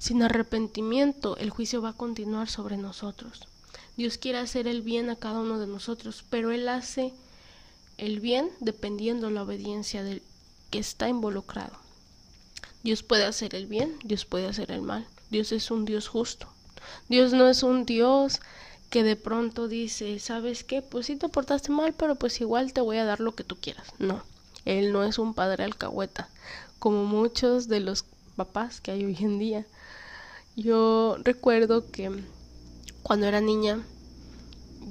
Sin 0.00 0.20
arrepentimiento, 0.24 1.36
el 1.36 1.50
juicio 1.50 1.80
va 1.80 1.90
a 1.90 1.96
continuar 1.96 2.48
sobre 2.48 2.76
nosotros. 2.76 3.46
Dios 3.96 4.18
quiere 4.18 4.38
hacer 4.38 4.66
el 4.66 4.82
bien 4.82 5.10
a 5.10 5.14
cada 5.14 5.38
uno 5.38 5.60
de 5.60 5.68
nosotros, 5.68 6.24
pero 6.28 6.50
Él 6.50 6.68
hace 6.68 7.12
el 7.96 8.18
bien 8.18 8.50
dependiendo 8.58 9.30
la 9.30 9.44
obediencia 9.44 10.02
del 10.02 10.22
que 10.70 10.80
está 10.80 11.08
involucrado. 11.08 11.78
Dios 12.82 13.04
puede 13.04 13.26
hacer 13.26 13.54
el 13.54 13.68
bien, 13.68 13.96
Dios 14.02 14.24
puede 14.24 14.48
hacer 14.48 14.72
el 14.72 14.82
mal. 14.82 15.06
Dios 15.30 15.52
es 15.52 15.70
un 15.70 15.84
Dios 15.84 16.08
justo. 16.08 16.48
Dios 17.08 17.32
no 17.32 17.48
es 17.48 17.62
un 17.62 17.86
Dios 17.86 18.40
que 18.94 19.02
de 19.02 19.16
pronto 19.16 19.66
dice, 19.66 20.20
¿sabes 20.20 20.62
qué? 20.62 20.80
Pues 20.80 21.06
sí 21.06 21.16
te 21.16 21.28
portaste 21.28 21.72
mal, 21.72 21.94
pero 21.94 22.14
pues 22.14 22.40
igual 22.40 22.72
te 22.72 22.80
voy 22.80 22.98
a 22.98 23.04
dar 23.04 23.18
lo 23.18 23.34
que 23.34 23.42
tú 23.42 23.56
quieras. 23.56 23.88
No, 23.98 24.22
él 24.66 24.92
no 24.92 25.02
es 25.02 25.18
un 25.18 25.34
padre 25.34 25.64
alcahueta, 25.64 26.28
como 26.78 27.04
muchos 27.04 27.66
de 27.66 27.80
los 27.80 28.04
papás 28.36 28.80
que 28.80 28.92
hay 28.92 29.04
hoy 29.04 29.16
en 29.18 29.40
día. 29.40 29.66
Yo 30.54 31.16
recuerdo 31.24 31.90
que 31.90 32.08
cuando 33.02 33.26
era 33.26 33.40
niña, 33.40 33.84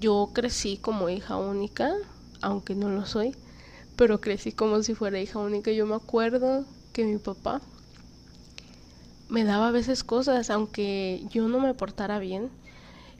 yo 0.01 0.31
crecí 0.33 0.75
como 0.75 1.07
hija 1.07 1.37
única, 1.37 1.93
aunque 2.41 2.75
no 2.75 2.89
lo 2.89 3.05
soy, 3.05 3.37
pero 3.95 4.19
crecí 4.19 4.51
como 4.51 4.83
si 4.83 4.95
fuera 4.95 5.21
hija 5.21 5.39
única. 5.39 5.71
Yo 5.71 5.85
me 5.85 5.95
acuerdo 5.95 6.65
que 6.91 7.05
mi 7.05 7.19
papá 7.19 7.61
me 9.29 9.45
daba 9.45 9.69
a 9.69 9.71
veces 9.71 10.03
cosas, 10.03 10.49
aunque 10.49 11.25
yo 11.31 11.47
no 11.47 11.61
me 11.61 11.73
portara 11.73 12.19
bien 12.19 12.51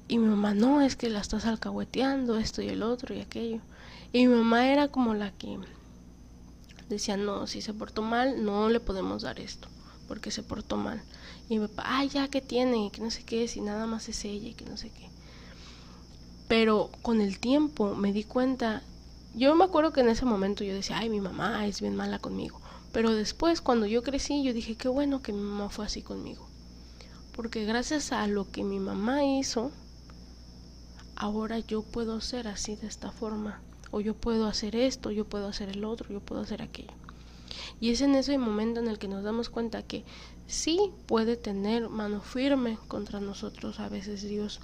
y 0.07 0.17
mi 0.17 0.27
mamá, 0.27 0.53
no, 0.53 0.81
es 0.81 0.95
que 0.95 1.10
la 1.10 1.19
estás 1.19 1.45
alcahueteando, 1.45 2.38
esto 2.38 2.62
y 2.62 2.69
el 2.69 2.83
otro 2.83 3.15
y 3.15 3.22
aquello. 3.22 3.62
Y 4.12 4.27
mi 4.27 4.36
mamá 4.36 4.67
era 4.67 4.89
como 4.89 5.13
la 5.13 5.31
que 5.31 5.57
decía, 6.89 7.17
no, 7.17 7.48
si 7.48 7.62
se 7.62 7.74
portó 7.74 8.01
mal, 8.01 8.43
no 8.43 8.69
le 8.69 8.79
podemos 8.79 9.24
dar 9.24 9.39
esto, 9.39 9.69
porque 10.07 10.31
se 10.31 10.43
portó 10.43 10.77
mal. 10.77 11.01
Y 11.50 11.57
mi 11.57 11.67
papá, 11.67 11.83
ay, 11.86 12.10
ya 12.10 12.27
que 12.27 12.41
tiene, 12.41 12.91
que 12.91 13.01
no 13.01 13.12
sé 13.12 13.24
qué, 13.24 13.48
si 13.48 13.62
nada 13.62 13.88
más 13.88 14.10
es 14.10 14.24
ella 14.25 14.50
y 14.50 14.53
que 14.53 14.65
no 14.65 14.77
sé 14.77 14.89
qué. 14.89 15.10
Pero 16.48 16.91
con 17.01 17.22
el 17.22 17.39
tiempo 17.39 17.95
me 17.95 18.13
di 18.13 18.24
cuenta, 18.24 18.83
yo 19.33 19.55
me 19.55 19.63
acuerdo 19.63 19.93
que 19.93 20.01
en 20.01 20.10
ese 20.10 20.25
momento 20.25 20.63
yo 20.63 20.74
decía, 20.74 21.00
ay, 21.00 21.10
mi 21.10 21.22
mamá 21.22 21.65
es 21.65 21.81
bien 21.81 21.95
mala 21.95 22.19
conmigo. 22.19 22.62
Pero 22.91 23.12
después, 23.12 23.62
cuando 23.62 23.88
yo 23.88 24.03
crecí, 24.03 24.43
yo 24.43 24.53
dije, 24.53 24.75
qué 24.75 24.88
bueno 24.88 25.24
que 25.24 25.33
mi 25.33 25.41
mamá 25.41 25.69
fue 25.69 25.86
así 25.86 26.03
conmigo. 26.03 26.48
Porque 27.36 27.65
gracias 27.65 28.12
a 28.12 28.27
lo 28.27 28.51
que 28.51 28.63
mi 28.63 28.79
mamá 28.79 29.24
hizo, 29.24 29.72
ahora 31.23 31.59
yo 31.59 31.83
puedo 31.83 32.19
ser 32.19 32.49
así 32.49 32.75
de 32.75 32.87
esta 32.87 33.09
forma, 33.09 33.61
o 33.91 34.01
yo 34.01 34.13
puedo 34.13 34.45
hacer 34.45 34.75
esto, 34.75 35.09
yo 35.09 35.23
puedo 35.23 35.47
hacer 35.47 35.69
el 35.69 35.85
otro, 35.85 36.09
yo 36.09 36.19
puedo 36.19 36.41
hacer 36.41 36.61
aquello. 36.61 36.91
Y 37.79 37.91
es 37.91 38.01
en 38.01 38.15
ese 38.15 38.37
momento 38.37 38.81
en 38.81 38.89
el 38.89 38.99
que 38.99 39.07
nos 39.07 39.23
damos 39.23 39.49
cuenta 39.49 39.83
que 39.83 40.03
sí 40.47 40.91
puede 41.05 41.37
tener 41.37 41.87
mano 41.87 42.19
firme 42.19 42.77
contra 42.89 43.21
nosotros 43.21 43.79
a 43.79 43.87
veces 43.87 44.23
Dios, 44.23 44.59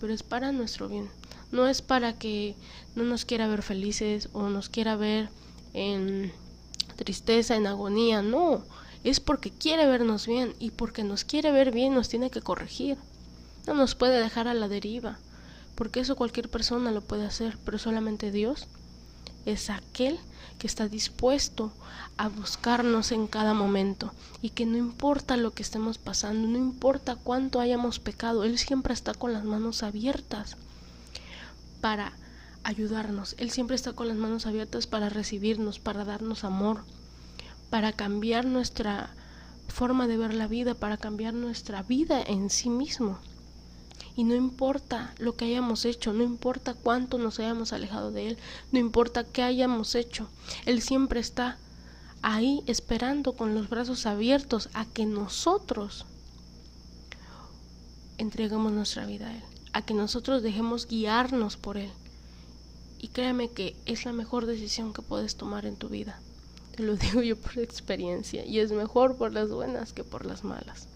pero 0.00 0.12
es 0.12 0.24
para 0.24 0.50
nuestro 0.50 0.88
bien. 0.88 1.08
No 1.52 1.68
es 1.68 1.82
para 1.82 2.18
que 2.18 2.56
no 2.96 3.04
nos 3.04 3.24
quiera 3.24 3.46
ver 3.46 3.62
felices 3.62 4.28
o 4.32 4.48
nos 4.48 4.68
quiera 4.68 4.96
ver 4.96 5.28
en 5.72 6.32
tristeza, 6.96 7.54
en 7.54 7.68
agonía, 7.68 8.22
no, 8.22 8.64
es 9.04 9.20
porque 9.20 9.52
quiere 9.52 9.86
vernos 9.86 10.26
bien 10.26 10.56
y 10.58 10.72
porque 10.72 11.04
nos 11.04 11.22
quiere 11.22 11.52
ver 11.52 11.70
bien 11.70 11.94
nos 11.94 12.08
tiene 12.08 12.28
que 12.28 12.42
corregir. 12.42 12.98
No 13.68 13.74
nos 13.74 13.94
puede 13.94 14.20
dejar 14.20 14.48
a 14.48 14.54
la 14.54 14.66
deriva 14.66 15.20
porque 15.74 16.00
eso 16.00 16.16
cualquier 16.16 16.48
persona 16.48 16.90
lo 16.90 17.00
puede 17.00 17.24
hacer, 17.24 17.58
pero 17.64 17.78
solamente 17.78 18.30
Dios 18.30 18.68
es 19.46 19.70
aquel 19.70 20.18
que 20.58 20.66
está 20.66 20.88
dispuesto 20.88 21.72
a 22.16 22.28
buscarnos 22.28 23.10
en 23.12 23.26
cada 23.26 23.54
momento 23.54 24.12
y 24.42 24.50
que 24.50 24.66
no 24.66 24.76
importa 24.76 25.36
lo 25.36 25.52
que 25.52 25.62
estemos 25.62 25.98
pasando, 25.98 26.46
no 26.46 26.58
importa 26.58 27.16
cuánto 27.16 27.60
hayamos 27.60 27.98
pecado, 27.98 28.44
Él 28.44 28.58
siempre 28.58 28.94
está 28.94 29.14
con 29.14 29.32
las 29.32 29.44
manos 29.44 29.82
abiertas 29.82 30.56
para 31.80 32.12
ayudarnos, 32.64 33.34
Él 33.38 33.50
siempre 33.50 33.74
está 33.74 33.92
con 33.92 34.08
las 34.08 34.16
manos 34.16 34.46
abiertas 34.46 34.86
para 34.86 35.08
recibirnos, 35.08 35.80
para 35.80 36.04
darnos 36.04 36.44
amor, 36.44 36.84
para 37.70 37.92
cambiar 37.92 38.44
nuestra 38.44 39.10
forma 39.68 40.06
de 40.06 40.16
ver 40.16 40.34
la 40.34 40.46
vida, 40.46 40.74
para 40.74 40.96
cambiar 40.96 41.34
nuestra 41.34 41.82
vida 41.82 42.22
en 42.22 42.50
sí 42.50 42.70
mismo. 42.70 43.18
Y 44.16 44.24
no 44.24 44.34
importa 44.34 45.14
lo 45.18 45.36
que 45.36 45.46
hayamos 45.46 45.84
hecho, 45.84 46.12
no 46.12 46.22
importa 46.22 46.74
cuánto 46.74 47.18
nos 47.18 47.38
hayamos 47.38 47.72
alejado 47.72 48.10
de 48.10 48.28
Él, 48.28 48.38
no 48.70 48.78
importa 48.78 49.24
qué 49.24 49.42
hayamos 49.42 49.94
hecho, 49.94 50.28
Él 50.66 50.82
siempre 50.82 51.20
está 51.20 51.56
ahí 52.20 52.62
esperando 52.66 53.32
con 53.32 53.54
los 53.54 53.68
brazos 53.68 54.06
abiertos 54.06 54.68
a 54.74 54.84
que 54.84 55.06
nosotros 55.06 56.04
entregamos 58.18 58.72
nuestra 58.72 59.06
vida 59.06 59.28
a 59.28 59.34
Él, 59.34 59.42
a 59.72 59.82
que 59.82 59.94
nosotros 59.94 60.42
dejemos 60.42 60.86
guiarnos 60.86 61.56
por 61.56 61.76
Él. 61.76 61.90
Y 62.98 63.08
créeme 63.08 63.48
que 63.48 63.74
es 63.84 64.04
la 64.04 64.12
mejor 64.12 64.46
decisión 64.46 64.92
que 64.92 65.02
puedes 65.02 65.36
tomar 65.36 65.66
en 65.66 65.76
tu 65.76 65.88
vida. 65.88 66.20
Te 66.76 66.82
lo 66.82 66.96
digo 66.96 67.22
yo 67.22 67.36
por 67.36 67.58
experiencia. 67.58 68.44
Y 68.44 68.60
es 68.60 68.72
mejor 68.72 69.16
por 69.16 69.32
las 69.32 69.50
buenas 69.50 69.92
que 69.92 70.04
por 70.04 70.24
las 70.24 70.44
malas. 70.44 70.86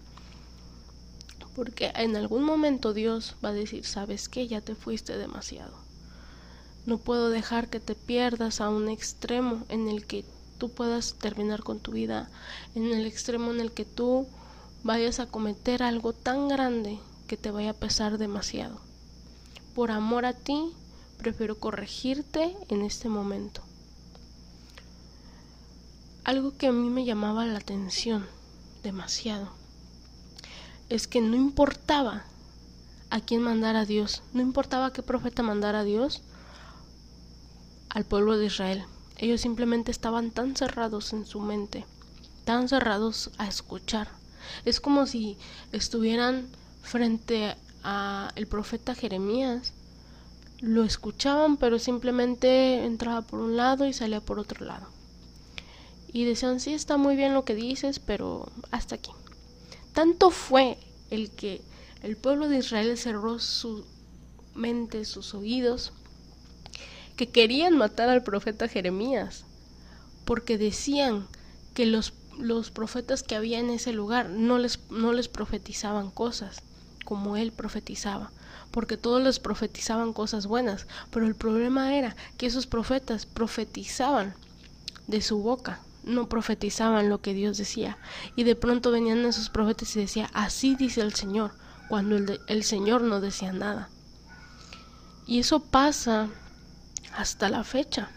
Porque 1.57 1.91
en 1.95 2.15
algún 2.15 2.43
momento 2.43 2.93
Dios 2.93 3.35
va 3.43 3.49
a 3.49 3.53
decir, 3.53 3.83
sabes 3.83 4.29
que 4.29 4.47
ya 4.47 4.61
te 4.61 4.75
fuiste 4.75 5.17
demasiado. 5.17 5.73
No 6.85 6.99
puedo 6.99 7.31
dejar 7.31 7.67
que 7.67 7.79
te 7.79 7.95
pierdas 7.95 8.61
a 8.61 8.69
un 8.69 8.89
extremo 8.89 9.65
en 9.67 9.87
el 9.87 10.05
que 10.05 10.23
tú 10.59 10.69
puedas 10.69 11.15
terminar 11.15 11.63
con 11.63 11.79
tu 11.79 11.93
vida, 11.93 12.29
en 12.75 12.93
el 12.93 13.07
extremo 13.07 13.49
en 13.49 13.59
el 13.59 13.71
que 13.71 13.85
tú 13.85 14.27
vayas 14.83 15.19
a 15.19 15.25
cometer 15.25 15.81
algo 15.81 16.13
tan 16.13 16.47
grande 16.47 16.99
que 17.25 17.37
te 17.37 17.49
vaya 17.49 17.71
a 17.71 17.79
pesar 17.81 18.19
demasiado. 18.19 18.79
Por 19.73 19.89
amor 19.89 20.27
a 20.27 20.33
ti, 20.33 20.73
prefiero 21.17 21.57
corregirte 21.57 22.55
en 22.69 22.83
este 22.83 23.09
momento. 23.09 23.63
Algo 26.23 26.55
que 26.55 26.67
a 26.67 26.71
mí 26.71 26.91
me 26.91 27.03
llamaba 27.03 27.47
la 27.47 27.57
atención 27.57 28.27
demasiado 28.83 29.57
es 30.89 31.07
que 31.07 31.21
no 31.21 31.35
importaba 31.35 32.25
a 33.09 33.21
quién 33.21 33.41
mandara 33.41 33.85
Dios, 33.85 34.21
no 34.33 34.41
importaba 34.41 34.93
qué 34.93 35.03
profeta 35.03 35.43
mandara 35.43 35.83
Dios 35.83 36.21
al 37.89 38.05
pueblo 38.05 38.37
de 38.37 38.45
Israel. 38.45 38.85
Ellos 39.17 39.41
simplemente 39.41 39.91
estaban 39.91 40.31
tan 40.31 40.55
cerrados 40.55 41.13
en 41.13 41.25
su 41.25 41.39
mente, 41.39 41.85
tan 42.45 42.69
cerrados 42.69 43.31
a 43.37 43.47
escuchar. 43.47 44.09
Es 44.65 44.79
como 44.79 45.05
si 45.07 45.37
estuvieran 45.71 46.47
frente 46.83 47.55
a 47.83 48.31
el 48.35 48.47
profeta 48.47 48.95
Jeremías. 48.95 49.73
Lo 50.59 50.83
escuchaban, 50.83 51.57
pero 51.57 51.79
simplemente 51.79 52.85
entraba 52.85 53.21
por 53.21 53.39
un 53.39 53.57
lado 53.57 53.85
y 53.85 53.93
salía 53.93 54.21
por 54.21 54.39
otro 54.39 54.65
lado. 54.65 54.87
Y 56.11 56.25
decían, 56.25 56.59
sí, 56.59 56.73
está 56.73 56.97
muy 56.97 57.15
bien 57.15 57.33
lo 57.33 57.43
que 57.45 57.55
dices, 57.55 57.99
pero 57.99 58.49
hasta 58.71 58.95
aquí. 58.95 59.11
Tanto 59.97 60.29
fue 60.29 60.77
el 61.09 61.31
que 61.31 61.63
el 62.03 62.17
pueblo 62.17 62.47
de 62.47 62.59
Israel 62.59 62.99
cerró 62.99 63.39
su 63.39 63.83
mente, 64.53 65.05
sus 65.05 65.33
oídos, 65.33 65.91
que 67.15 67.29
querían 67.29 67.75
matar 67.75 68.07
al 68.07 68.21
profeta 68.21 68.67
Jeremías, 68.67 69.45
porque 70.23 70.59
decían 70.59 71.27
que 71.73 71.87
los, 71.87 72.13
los 72.37 72.69
profetas 72.69 73.23
que 73.23 73.35
había 73.35 73.57
en 73.57 73.71
ese 73.71 73.91
lugar 73.91 74.29
no 74.29 74.59
les, 74.59 74.81
no 74.91 75.13
les 75.13 75.29
profetizaban 75.29 76.11
cosas 76.11 76.61
como 77.03 77.35
él 77.35 77.51
profetizaba, 77.51 78.31
porque 78.69 78.97
todos 78.97 79.23
les 79.23 79.39
profetizaban 79.39 80.13
cosas 80.13 80.45
buenas, 80.45 80.85
pero 81.09 81.25
el 81.25 81.33
problema 81.33 81.95
era 81.97 82.15
que 82.37 82.45
esos 82.45 82.67
profetas 82.67 83.25
profetizaban 83.25 84.35
de 85.07 85.23
su 85.23 85.39
boca, 85.39 85.81
no 86.07 86.29
profetizaban 86.29 87.09
lo 87.09 87.21
que 87.21 87.33
Dios 87.33 87.57
decía, 87.57 87.97
y 88.35 88.43
de 88.43 88.55
pronto 88.55 88.91
venían 88.91 89.25
esos 89.25 89.49
profetas 89.49 89.95
y 89.95 89.99
decía, 89.99 90.29
así 90.33 90.75
dice 90.75 91.01
el 91.01 91.13
Señor, 91.13 91.51
cuando 91.89 92.17
el, 92.17 92.39
el 92.47 92.63
Señor 92.63 93.01
no 93.01 93.21
decía 93.21 93.53
nada. 93.53 93.89
Y 95.25 95.39
eso 95.39 95.59
pasa 95.59 96.29
hasta 97.15 97.49
la 97.49 97.63
fecha. 97.63 98.09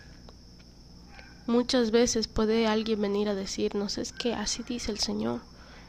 Muchas 1.47 1.91
veces 1.91 2.29
puede 2.29 2.67
alguien 2.67 3.01
venir 3.01 3.29
a 3.29 3.35
decirnos, 3.35 3.99
es 3.99 4.13
que 4.13 4.35
así 4.35 4.63
dice 4.63 4.93
el 4.93 4.99
Señor, 4.99 5.41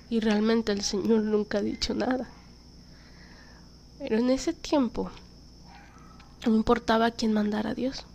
y 0.10 0.20
realmente 0.20 0.72
el 0.72 0.81
Señor 0.81 1.24
nunca 1.24 1.60
ha 1.60 1.62
dicho 1.62 1.93
nada. 1.93 2.27
Pero 4.00 4.17
en 4.17 4.29
ese 4.31 4.53
tiempo 4.53 5.12
no 6.46 6.55
importaba 6.55 7.12
quién 7.12 7.34
mandara 7.34 7.70
a 7.70 7.75
Dios. 7.75 8.05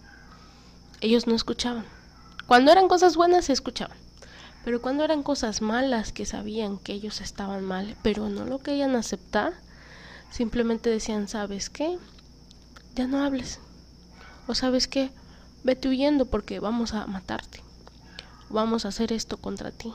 Ellos 1.01 1.27
no 1.27 1.35
escuchaban. 1.35 1.85
Cuando 2.47 2.71
eran 2.71 2.89
cosas 2.89 3.17
buenas 3.17 3.47
se 3.47 3.53
escuchaban. 3.53 3.97
Pero 4.65 4.83
cuando 4.83 5.05
eran 5.05 5.23
cosas 5.23 5.63
malas 5.63 6.13
que 6.13 6.27
sabían 6.27 6.79
que 6.79 6.93
ellos 6.93 7.21
estaban 7.21 7.65
mal, 7.65 7.97
pero 8.03 8.29
no 8.29 8.45
lo 8.45 8.59
querían 8.59 8.97
aceptar, 8.97 9.55
simplemente 10.31 10.91
decían, 10.91 11.29
¿sabes 11.29 11.71
qué? 11.71 11.99
Ya 12.95 13.07
no 13.07 13.23
hables. 13.23 13.61
O 14.49 14.55
sabes 14.55 14.89
qué, 14.89 15.11
vete 15.63 15.89
huyendo 15.89 16.27
porque 16.27 16.61
vamos 16.61 16.95
a 16.95 17.07
matarte. 17.07 17.63
Vamos 18.49 18.85
a 18.85 18.89
hacer 18.89 19.13
esto 19.13 19.37
contra 19.37 19.71
ti. 19.71 19.93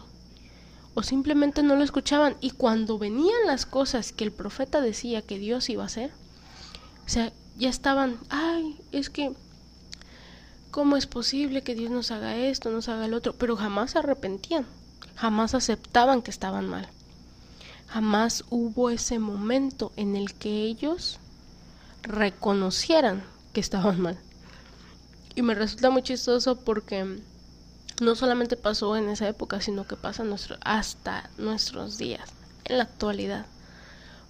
O 0.94 1.04
simplemente 1.04 1.64
no 1.64 1.76
lo 1.76 1.84
escuchaban. 1.84 2.36
Y 2.42 2.52
cuando 2.52 2.98
venían 2.98 3.48
las 3.48 3.66
cosas 3.66 4.12
que 4.12 4.24
el 4.26 4.32
profeta 4.32 4.82
decía 4.82 5.22
que 5.22 5.40
Dios 5.40 5.70
iba 5.70 5.84
a 5.84 5.88
hacer, 5.88 6.12
o 7.06 7.10
sea, 7.10 7.32
ya 7.58 7.70
estaban, 7.70 8.20
ay, 8.30 8.80
es 8.92 9.10
que, 9.10 9.34
¿cómo 10.72 10.98
es 10.98 11.06
posible 11.06 11.62
que 11.62 11.76
Dios 11.76 11.92
nos 11.92 12.12
haga 12.12 12.36
esto, 12.38 12.72
nos 12.72 12.90
haga 12.90 13.06
el 13.06 13.14
otro? 13.14 13.34
Pero 13.34 13.58
jamás 13.58 13.92
se 13.92 14.00
arrepentían, 14.00 14.66
jamás 15.16 15.54
aceptaban 15.54 16.22
que 16.22 16.32
estaban 16.32 16.68
mal. 16.68 16.88
Jamás 17.88 18.46
hubo 18.50 18.90
ese 18.90 19.20
momento 19.20 19.92
en 19.98 20.16
el 20.16 20.34
que 20.34 20.64
ellos 20.64 21.20
reconocieran 22.04 23.24
que 23.52 23.60
estaban 23.60 24.00
mal. 24.00 24.18
Y 25.36 25.42
me 25.42 25.56
resulta 25.56 25.90
muy 25.90 26.02
chistoso 26.02 26.56
porque 26.56 27.22
no 28.02 28.16
solamente 28.16 28.56
pasó 28.56 28.96
en 28.96 29.10
esa 29.10 29.28
época, 29.28 29.62
sino 29.62 29.86
que 29.88 29.98
pasa 29.98 30.24
hasta 30.62 31.30
nuestros 31.38 31.98
días, 31.98 32.30
en 32.66 32.78
la 32.78 32.84
actualidad. 32.84 33.46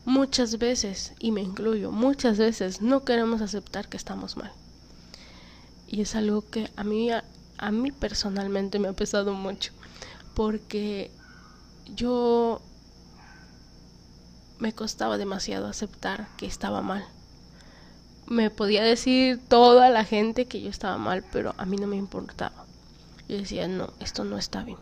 Muchas 0.06 0.58
veces, 0.58 1.14
y 1.20 1.32
me 1.32 1.42
incluyo, 1.42 1.92
muchas 1.92 2.40
veces 2.40 2.82
no 2.82 3.06
queremos 3.06 3.42
aceptar 3.42 3.88
que 3.88 3.98
estamos 3.98 4.36
mal. 4.38 4.52
Y 5.92 6.02
es 6.02 6.16
algo 6.16 6.50
que 6.50 6.72
a 6.76 6.84
mí, 6.84 7.12
a, 7.12 7.72
mí 7.72 7.92
personalmente 7.92 8.80
me 8.80 8.88
ha 8.88 8.94
pesado 8.94 9.34
mucho, 9.34 9.74
porque 10.34 11.12
yo 11.94 12.62
me 14.58 14.74
costaba 14.74 15.20
demasiado 15.20 15.68
aceptar 15.68 16.28
que 16.38 16.48
estaba 16.48 16.82
mal 16.82 17.06
me 18.32 18.50
podía 18.50 18.82
decir 18.82 19.42
toda 19.50 19.90
la 19.90 20.06
gente 20.06 20.46
que 20.46 20.62
yo 20.62 20.70
estaba 20.70 20.98
mal, 20.98 21.24
pero 21.34 21.54
a 21.58 21.66
mí 21.66 21.76
no 21.76 21.86
me 21.86 21.98
importaba. 21.98 22.66
Yo 23.28 23.38
decía, 23.38 23.68
no, 23.68 23.92
esto 24.00 24.24
no 24.24 24.38
está 24.38 24.64
bien. 24.64 24.78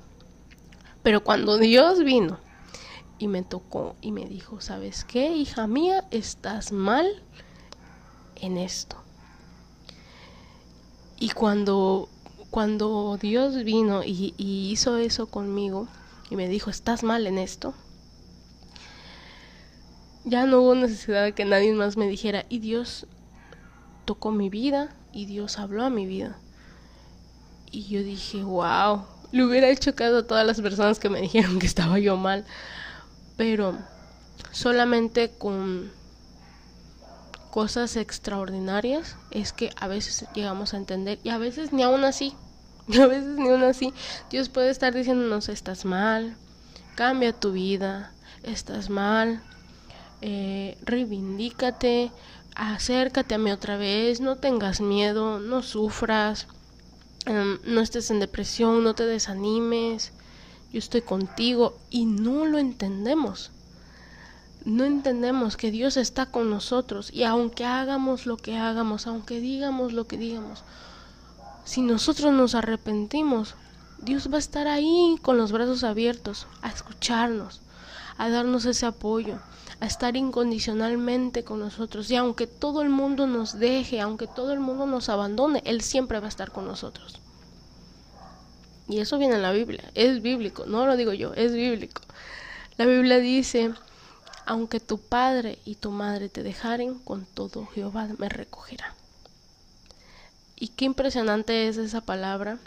Pero 1.01 1.23
cuando 1.23 1.57
Dios 1.57 2.03
vino 2.03 2.39
y 3.17 3.27
me 3.27 3.41
tocó 3.41 3.95
y 4.01 4.11
me 4.11 4.27
dijo, 4.27 4.61
¿sabes 4.61 5.03
qué, 5.03 5.31
hija 5.31 5.65
mía? 5.65 6.05
Estás 6.11 6.71
mal 6.71 7.07
en 8.35 8.57
esto. 8.59 8.97
Y 11.19 11.29
cuando, 11.31 12.09
cuando 12.49 13.17
Dios 13.21 13.63
vino 13.63 14.03
y, 14.03 14.33
y 14.37 14.71
hizo 14.71 14.97
eso 14.97 15.27
conmigo 15.27 15.87
y 16.29 16.35
me 16.35 16.47
dijo, 16.47 16.69
estás 16.69 17.03
mal 17.03 17.27
en 17.27 17.37
esto, 17.37 17.73
ya 20.23 20.45
no 20.45 20.61
hubo 20.61 20.75
necesidad 20.75 21.23
de 21.23 21.33
que 21.33 21.45
nadie 21.45 21.73
más 21.73 21.97
me 21.97 22.07
dijera, 22.07 22.45
y 22.49 22.59
Dios 22.59 23.07
tocó 24.05 24.31
mi 24.31 24.49
vida 24.49 24.95
y 25.13 25.25
Dios 25.25 25.59
habló 25.59 25.83
a 25.83 25.89
mi 25.89 26.05
vida. 26.05 26.37
Y 27.71 27.83
yo 27.87 28.01
dije, 28.01 28.43
wow, 28.43 29.03
le 29.31 29.43
hubiera 29.43 29.69
hecho 29.69 29.95
caso 29.95 30.17
a 30.17 30.27
todas 30.27 30.45
las 30.45 30.61
personas 30.61 30.99
que 30.99 31.09
me 31.09 31.21
dijeron 31.21 31.59
que 31.59 31.67
estaba 31.67 31.99
yo 31.99 32.17
mal. 32.17 32.45
Pero 33.37 33.77
solamente 34.51 35.31
con 35.37 35.91
cosas 37.49 37.95
extraordinarias 37.95 39.17
es 39.31 39.53
que 39.53 39.71
a 39.79 39.87
veces 39.87 40.25
llegamos 40.33 40.73
a 40.73 40.77
entender 40.77 41.19
y 41.23 41.29
a 41.29 41.37
veces 41.37 41.73
ni 41.73 41.83
aún 41.83 42.03
así, 42.03 42.35
a 43.01 43.07
veces 43.07 43.37
ni 43.37 43.49
aún 43.49 43.63
así, 43.63 43.93
Dios 44.29 44.49
puede 44.49 44.69
estar 44.69 44.93
diciéndonos 44.93 45.49
estás 45.49 45.85
mal, 45.85 46.35
cambia 46.95 47.33
tu 47.33 47.51
vida, 47.51 48.13
estás 48.43 48.89
mal, 48.89 49.41
eh, 50.21 50.77
reivindícate, 50.83 52.11
acércate 52.55 53.35
a 53.35 53.37
mí 53.37 53.51
otra 53.51 53.77
vez, 53.77 54.21
no 54.21 54.35
tengas 54.35 54.81
miedo, 54.81 55.39
no 55.39 55.61
sufras, 55.61 56.47
em, 57.25 57.59
no 57.63 57.81
estés 57.81 58.11
en 58.11 58.19
depresión, 58.19 58.83
no 58.83 58.95
te 58.95 59.05
desanimes, 59.05 60.11
yo 60.71 60.79
estoy 60.79 61.01
contigo 61.01 61.77
y 61.89 62.05
no 62.05 62.45
lo 62.45 62.59
entendemos. 62.59 63.51
No 64.65 64.83
entendemos 64.83 65.55
que 65.55 65.71
Dios 65.71 65.95
está 65.97 66.25
con 66.25 66.49
nosotros 66.49 67.11
y 67.13 67.23
aunque 67.23 67.65
hagamos 67.65 68.25
lo 68.25 68.37
que 68.37 68.57
hagamos, 68.57 69.07
aunque 69.07 69.39
digamos 69.39 69.93
lo 69.93 70.05
que 70.05 70.17
digamos, 70.17 70.63
si 71.63 71.81
nosotros 71.81 72.33
nos 72.33 72.55
arrepentimos, 72.55 73.55
Dios 74.01 74.31
va 74.31 74.35
a 74.35 74.39
estar 74.39 74.67
ahí 74.67 75.17
con 75.21 75.37
los 75.37 75.51
brazos 75.51 75.83
abiertos 75.83 76.47
a 76.61 76.69
escucharnos, 76.69 77.61
a 78.17 78.29
darnos 78.29 78.65
ese 78.65 78.85
apoyo, 78.85 79.39
a 79.79 79.85
estar 79.85 80.15
incondicionalmente 80.15 81.43
con 81.43 81.59
nosotros. 81.59 82.09
Y 82.11 82.15
aunque 82.15 82.47
todo 82.47 82.81
el 82.81 82.89
mundo 82.89 83.27
nos 83.27 83.59
deje, 83.59 84.01
aunque 84.01 84.27
todo 84.27 84.51
el 84.51 84.59
mundo 84.59 84.85
nos 84.85 85.09
abandone, 85.09 85.61
Él 85.65 85.81
siempre 85.81 86.19
va 86.19 86.25
a 86.25 86.29
estar 86.29 86.51
con 86.51 86.65
nosotros. 86.65 87.19
Y 88.87 88.99
eso 88.99 89.17
viene 89.17 89.35
en 89.35 89.43
la 89.43 89.51
Biblia, 89.51 89.91
es 89.93 90.21
bíblico, 90.21 90.65
no 90.65 90.85
lo 90.85 90.97
digo 90.97 91.13
yo, 91.13 91.33
es 91.35 91.53
bíblico. 91.53 92.01
La 92.77 92.85
Biblia 92.85 93.19
dice, 93.19 93.73
aunque 94.49 94.79
tu 94.79 94.97
padre 94.97 95.59
y 95.63 95.75
tu 95.75 95.91
madre 95.91 96.27
te 96.27 96.41
dejaren, 96.41 96.95
con 96.95 97.23
todo 97.23 97.67
Jehová 97.67 98.07
me 98.17 98.29
recogerá. 98.29 98.95
Y 100.55 100.69
qué 100.69 100.85
impresionante 100.85 101.67
es 101.67 101.77
esa 101.77 102.01
palabra, 102.01 102.57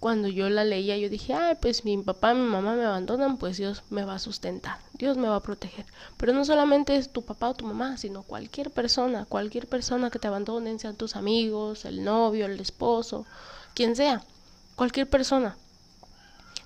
cuando 0.00 0.28
yo 0.28 0.50
la 0.50 0.66
leía, 0.66 0.98
yo 0.98 1.08
dije, 1.08 1.32
ay, 1.32 1.56
pues 1.62 1.86
mi 1.86 1.96
papá 1.96 2.32
y 2.32 2.34
mi 2.34 2.46
mamá 2.46 2.74
me 2.74 2.84
abandonan, 2.84 3.38
pues 3.38 3.56
Dios 3.56 3.84
me 3.88 4.04
va 4.04 4.16
a 4.16 4.18
sustentar, 4.18 4.80
Dios 4.92 5.16
me 5.16 5.28
va 5.28 5.36
a 5.36 5.42
proteger. 5.42 5.86
Pero 6.18 6.34
no 6.34 6.44
solamente 6.44 6.94
es 6.94 7.10
tu 7.10 7.22
papá 7.22 7.48
o 7.48 7.54
tu 7.54 7.64
mamá, 7.64 7.96
sino 7.96 8.22
cualquier 8.22 8.70
persona, 8.70 9.24
cualquier 9.24 9.66
persona 9.66 10.10
que 10.10 10.18
te 10.18 10.28
abandonen, 10.28 10.78
sean 10.78 10.94
tus 10.94 11.16
amigos, 11.16 11.86
el 11.86 12.04
novio, 12.04 12.44
el 12.44 12.60
esposo, 12.60 13.24
quien 13.72 13.96
sea, 13.96 14.22
cualquier 14.76 15.08
persona. 15.08 15.56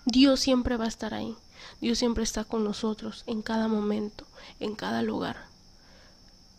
Dios 0.04 0.40
siempre 0.40 0.76
va 0.76 0.86
a 0.86 0.88
estar 0.88 1.14
ahí. 1.14 1.36
Dios 1.80 1.98
siempre 1.98 2.24
está 2.24 2.44
con 2.44 2.64
nosotros 2.64 3.24
en 3.26 3.42
cada 3.42 3.68
momento, 3.68 4.26
en 4.60 4.74
cada 4.74 5.02
lugar. 5.02 5.36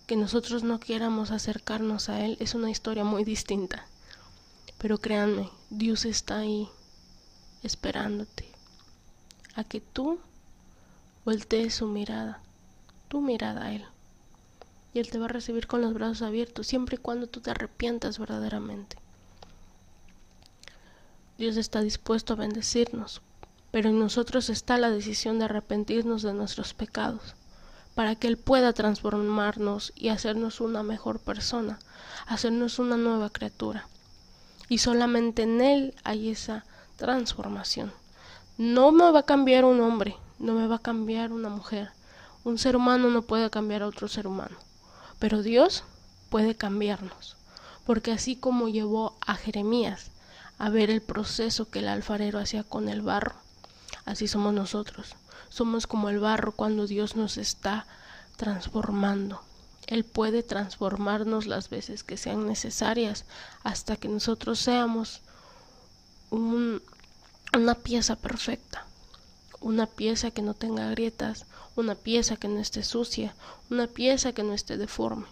Que 0.08 0.16
nosotros 0.16 0.63
no 0.63 0.80
quieramos 0.80 1.32
acercarnos 1.32 2.10
a 2.10 2.26
Él 2.26 2.38
es 2.39 2.56
una 2.56 2.70
historia 2.70 3.04
muy 3.04 3.24
distinta. 3.24 3.88
Pero 4.78 4.98
créanme, 4.98 5.50
Dios 5.70 6.06
está 6.06 6.39
ahí 6.39 6.70
esperándote 7.63 8.46
a 9.56 9.63
que 9.63 9.80
tú 9.80 10.20
voltees 11.24 11.76
su 11.76 11.88
mirada, 11.88 12.42
tu 13.08 13.22
mirada 13.22 13.66
a 13.66 13.74
Él. 13.74 13.86
Y 14.94 15.00
Él 15.00 15.10
te 15.10 15.20
va 15.20 15.26
a 15.26 15.30
recibir 15.30 15.68
con 15.68 15.82
los 15.82 15.94
brazos 15.94 16.22
abiertos 16.22 16.68
siempre 16.68 16.96
y 16.96 17.00
cuando 17.00 17.28
tú 17.28 17.39
te 17.39 17.52
arrepientas 17.52 18.20
verdaderamente. 18.20 18.98
Dios 21.38 21.58
está 21.58 21.82
dispuesto 21.82 22.34
a 22.34 22.36
bendecirnos, 22.38 23.22
pero 23.74 23.90
en 23.90 23.98
nosotros 23.98 24.52
está 24.52 24.78
la 24.78 24.92
decisión 24.92 25.40
de 25.40 25.46
arrepentirnos 25.46 26.22
de 26.22 26.36
nuestros 26.36 26.76
pecados, 26.76 27.34
para 27.96 28.14
que 28.14 28.28
Él 28.28 28.38
pueda 28.38 28.72
transformarnos 28.72 29.94
y 29.96 30.10
hacernos 30.10 30.62
una 30.62 30.84
mejor 30.84 31.20
persona, 31.20 31.80
hacernos 32.28 32.78
una 32.78 32.98
nueva 32.98 33.32
criatura 33.32 33.88
y 34.70 34.78
solamente 34.78 35.42
en 35.42 35.62
Él 35.62 35.96
hay 36.04 36.30
esa 36.30 36.66
transformación. 36.98 37.92
No 38.58 38.92
me 38.92 39.10
va 39.12 39.22
a 39.22 39.26
cambiar 39.26 39.66
un 39.66 39.82
hombre, 39.82 40.18
no 40.38 40.54
me 40.54 40.68
va 40.68 40.76
a 40.76 40.80
cambiar 40.80 41.32
una 41.32 41.50
mujer. 41.50 41.90
Un 42.44 42.58
ser 42.58 42.76
humano 42.76 43.10
no 43.10 43.24
puede 43.24 43.50
cambiar 43.50 43.84
a 43.84 43.88
otro 43.88 44.08
ser 44.08 44.28
humano, 44.28 44.56
pero 45.18 45.42
Dios 45.42 45.84
puede 46.30 46.56
cambiarnos, 46.56 47.38
porque 47.86 48.12
así 48.12 48.36
como 48.36 48.68
llevó 48.68 49.18
a 49.26 49.34
Jeremías 49.34 50.12
a 50.60 50.70
ver 50.70 50.92
el 50.92 51.02
proceso 51.02 51.70
que 51.70 51.80
el 51.80 51.88
alfarero 51.88 52.40
hacía 52.40 52.64
con 52.64 52.90
el 52.90 53.02
barro, 53.02 53.42
así 54.06 54.28
somos 54.28 54.54
nosotros. 54.54 55.16
Somos 55.50 55.88
como 55.88 56.10
el 56.10 56.20
barro 56.20 56.52
cuando 56.52 56.88
Dios 56.88 57.16
nos 57.16 57.38
está 57.38 57.86
transformando. 58.38 59.42
Él 59.88 60.04
puede 60.04 60.44
transformarnos 60.44 61.46
las 61.46 61.70
veces 61.70 62.04
que 62.04 62.18
sean 62.18 62.48
necesarias 62.48 63.26
hasta 63.63 63.98
que 63.98 64.08
nosotros 64.08 64.60
seamos 64.60 65.22
una 66.32 67.76
pieza 67.76 68.16
perfecta, 68.16 68.88
una 69.60 69.86
pieza 69.86 70.32
que 70.32 70.42
no 70.42 70.54
tenga 70.54 70.89
grietas, 70.89 71.46
una 71.76 71.96
pieza 71.96 72.38
que 72.38 72.48
no 72.48 72.60
esté 72.60 72.84
sucia, 72.84 73.36
una 73.70 73.88
pieza 73.88 74.34
que 74.34 74.44
no 74.44 74.54
esté 74.54 74.78
deforme. 74.78 75.26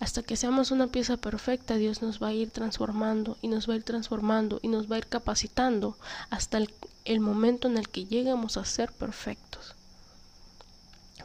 Hasta 0.00 0.22
que 0.22 0.36
seamos 0.36 0.70
una 0.70 0.86
pieza 0.86 1.18
perfecta, 1.18 1.76
Dios 1.76 2.00
nos 2.00 2.22
va 2.22 2.28
a 2.28 2.32
ir 2.32 2.50
transformando 2.50 3.36
y 3.42 3.48
nos 3.48 3.68
va 3.68 3.74
a 3.74 3.76
ir 3.76 3.84
transformando 3.84 4.58
y 4.62 4.68
nos 4.68 4.90
va 4.90 4.96
a 4.96 4.98
ir 4.98 5.06
capacitando 5.06 5.98
hasta 6.30 6.58
el, 7.04 7.20
momento 7.20 7.68
en 7.68 7.76
el 7.76 7.88
que 7.90 8.06
lleguemos 8.06 8.56
a 8.56 8.64
ser 8.64 8.90
perfectos. 8.92 9.74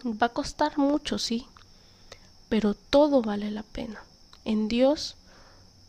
Va 0.05 0.27
a 0.27 0.33
costar 0.33 0.77
mucho, 0.77 1.17
sí, 1.17 1.47
pero 2.49 2.73
todo 2.73 3.21
vale 3.21 3.49
la 3.49 3.63
pena. 3.63 4.03
En 4.43 4.67
Dios 4.67 5.15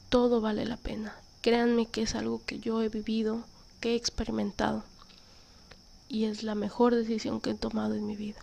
todo 0.08 0.40
vale 0.40 0.64
la 0.64 0.76
pena. 0.76 1.12
Créanme 1.42 1.86
que 1.86 2.02
es 2.02 2.14
algo 2.14 2.40
que 2.46 2.60
yo 2.60 2.82
he 2.82 2.88
vivido, 2.88 3.44
que 3.80 3.92
he 3.92 3.96
experimentado 3.96 4.84
y 6.08 6.26
es 6.26 6.44
la 6.44 6.54
mejor 6.54 6.94
decisión 6.94 7.40
que 7.40 7.50
he 7.50 7.54
tomado 7.54 7.94
en 7.94 8.06
mi 8.06 8.14
vida. 8.14 8.38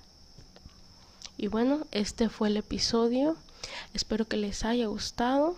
Y 1.44 1.48
bueno, 1.48 1.86
este 1.92 2.30
fue 2.30 2.48
el 2.48 2.56
episodio. 2.56 3.36
Espero 3.94 4.24
que 4.24 4.38
les 4.38 4.64
haya 4.64 4.88
gustado. 4.88 5.58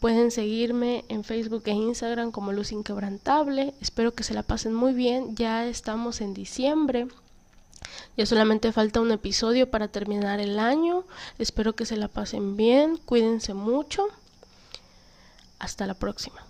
Pueden 0.00 0.32
seguirme 0.32 1.04
en 1.08 1.22
Facebook 1.22 1.62
e 1.66 1.70
Instagram 1.70 2.32
como 2.32 2.52
Luz 2.52 2.72
Inquebrantable. 2.72 3.74
Espero 3.80 4.12
que 4.12 4.24
se 4.24 4.34
la 4.34 4.42
pasen 4.42 4.74
muy 4.74 4.94
bien. 4.94 5.36
Ya 5.36 5.66
estamos 5.66 6.20
en 6.20 6.34
diciembre. 6.34 7.06
Ya 8.16 8.26
solamente 8.26 8.72
falta 8.72 9.00
un 9.00 9.12
episodio 9.12 9.70
para 9.70 9.86
terminar 9.86 10.40
el 10.40 10.58
año. 10.58 11.04
Espero 11.38 11.76
que 11.76 11.86
se 11.86 11.96
la 11.96 12.08
pasen 12.08 12.56
bien. 12.56 12.96
Cuídense 12.96 13.54
mucho. 13.54 14.04
Hasta 15.60 15.86
la 15.86 15.94
próxima. 15.94 16.47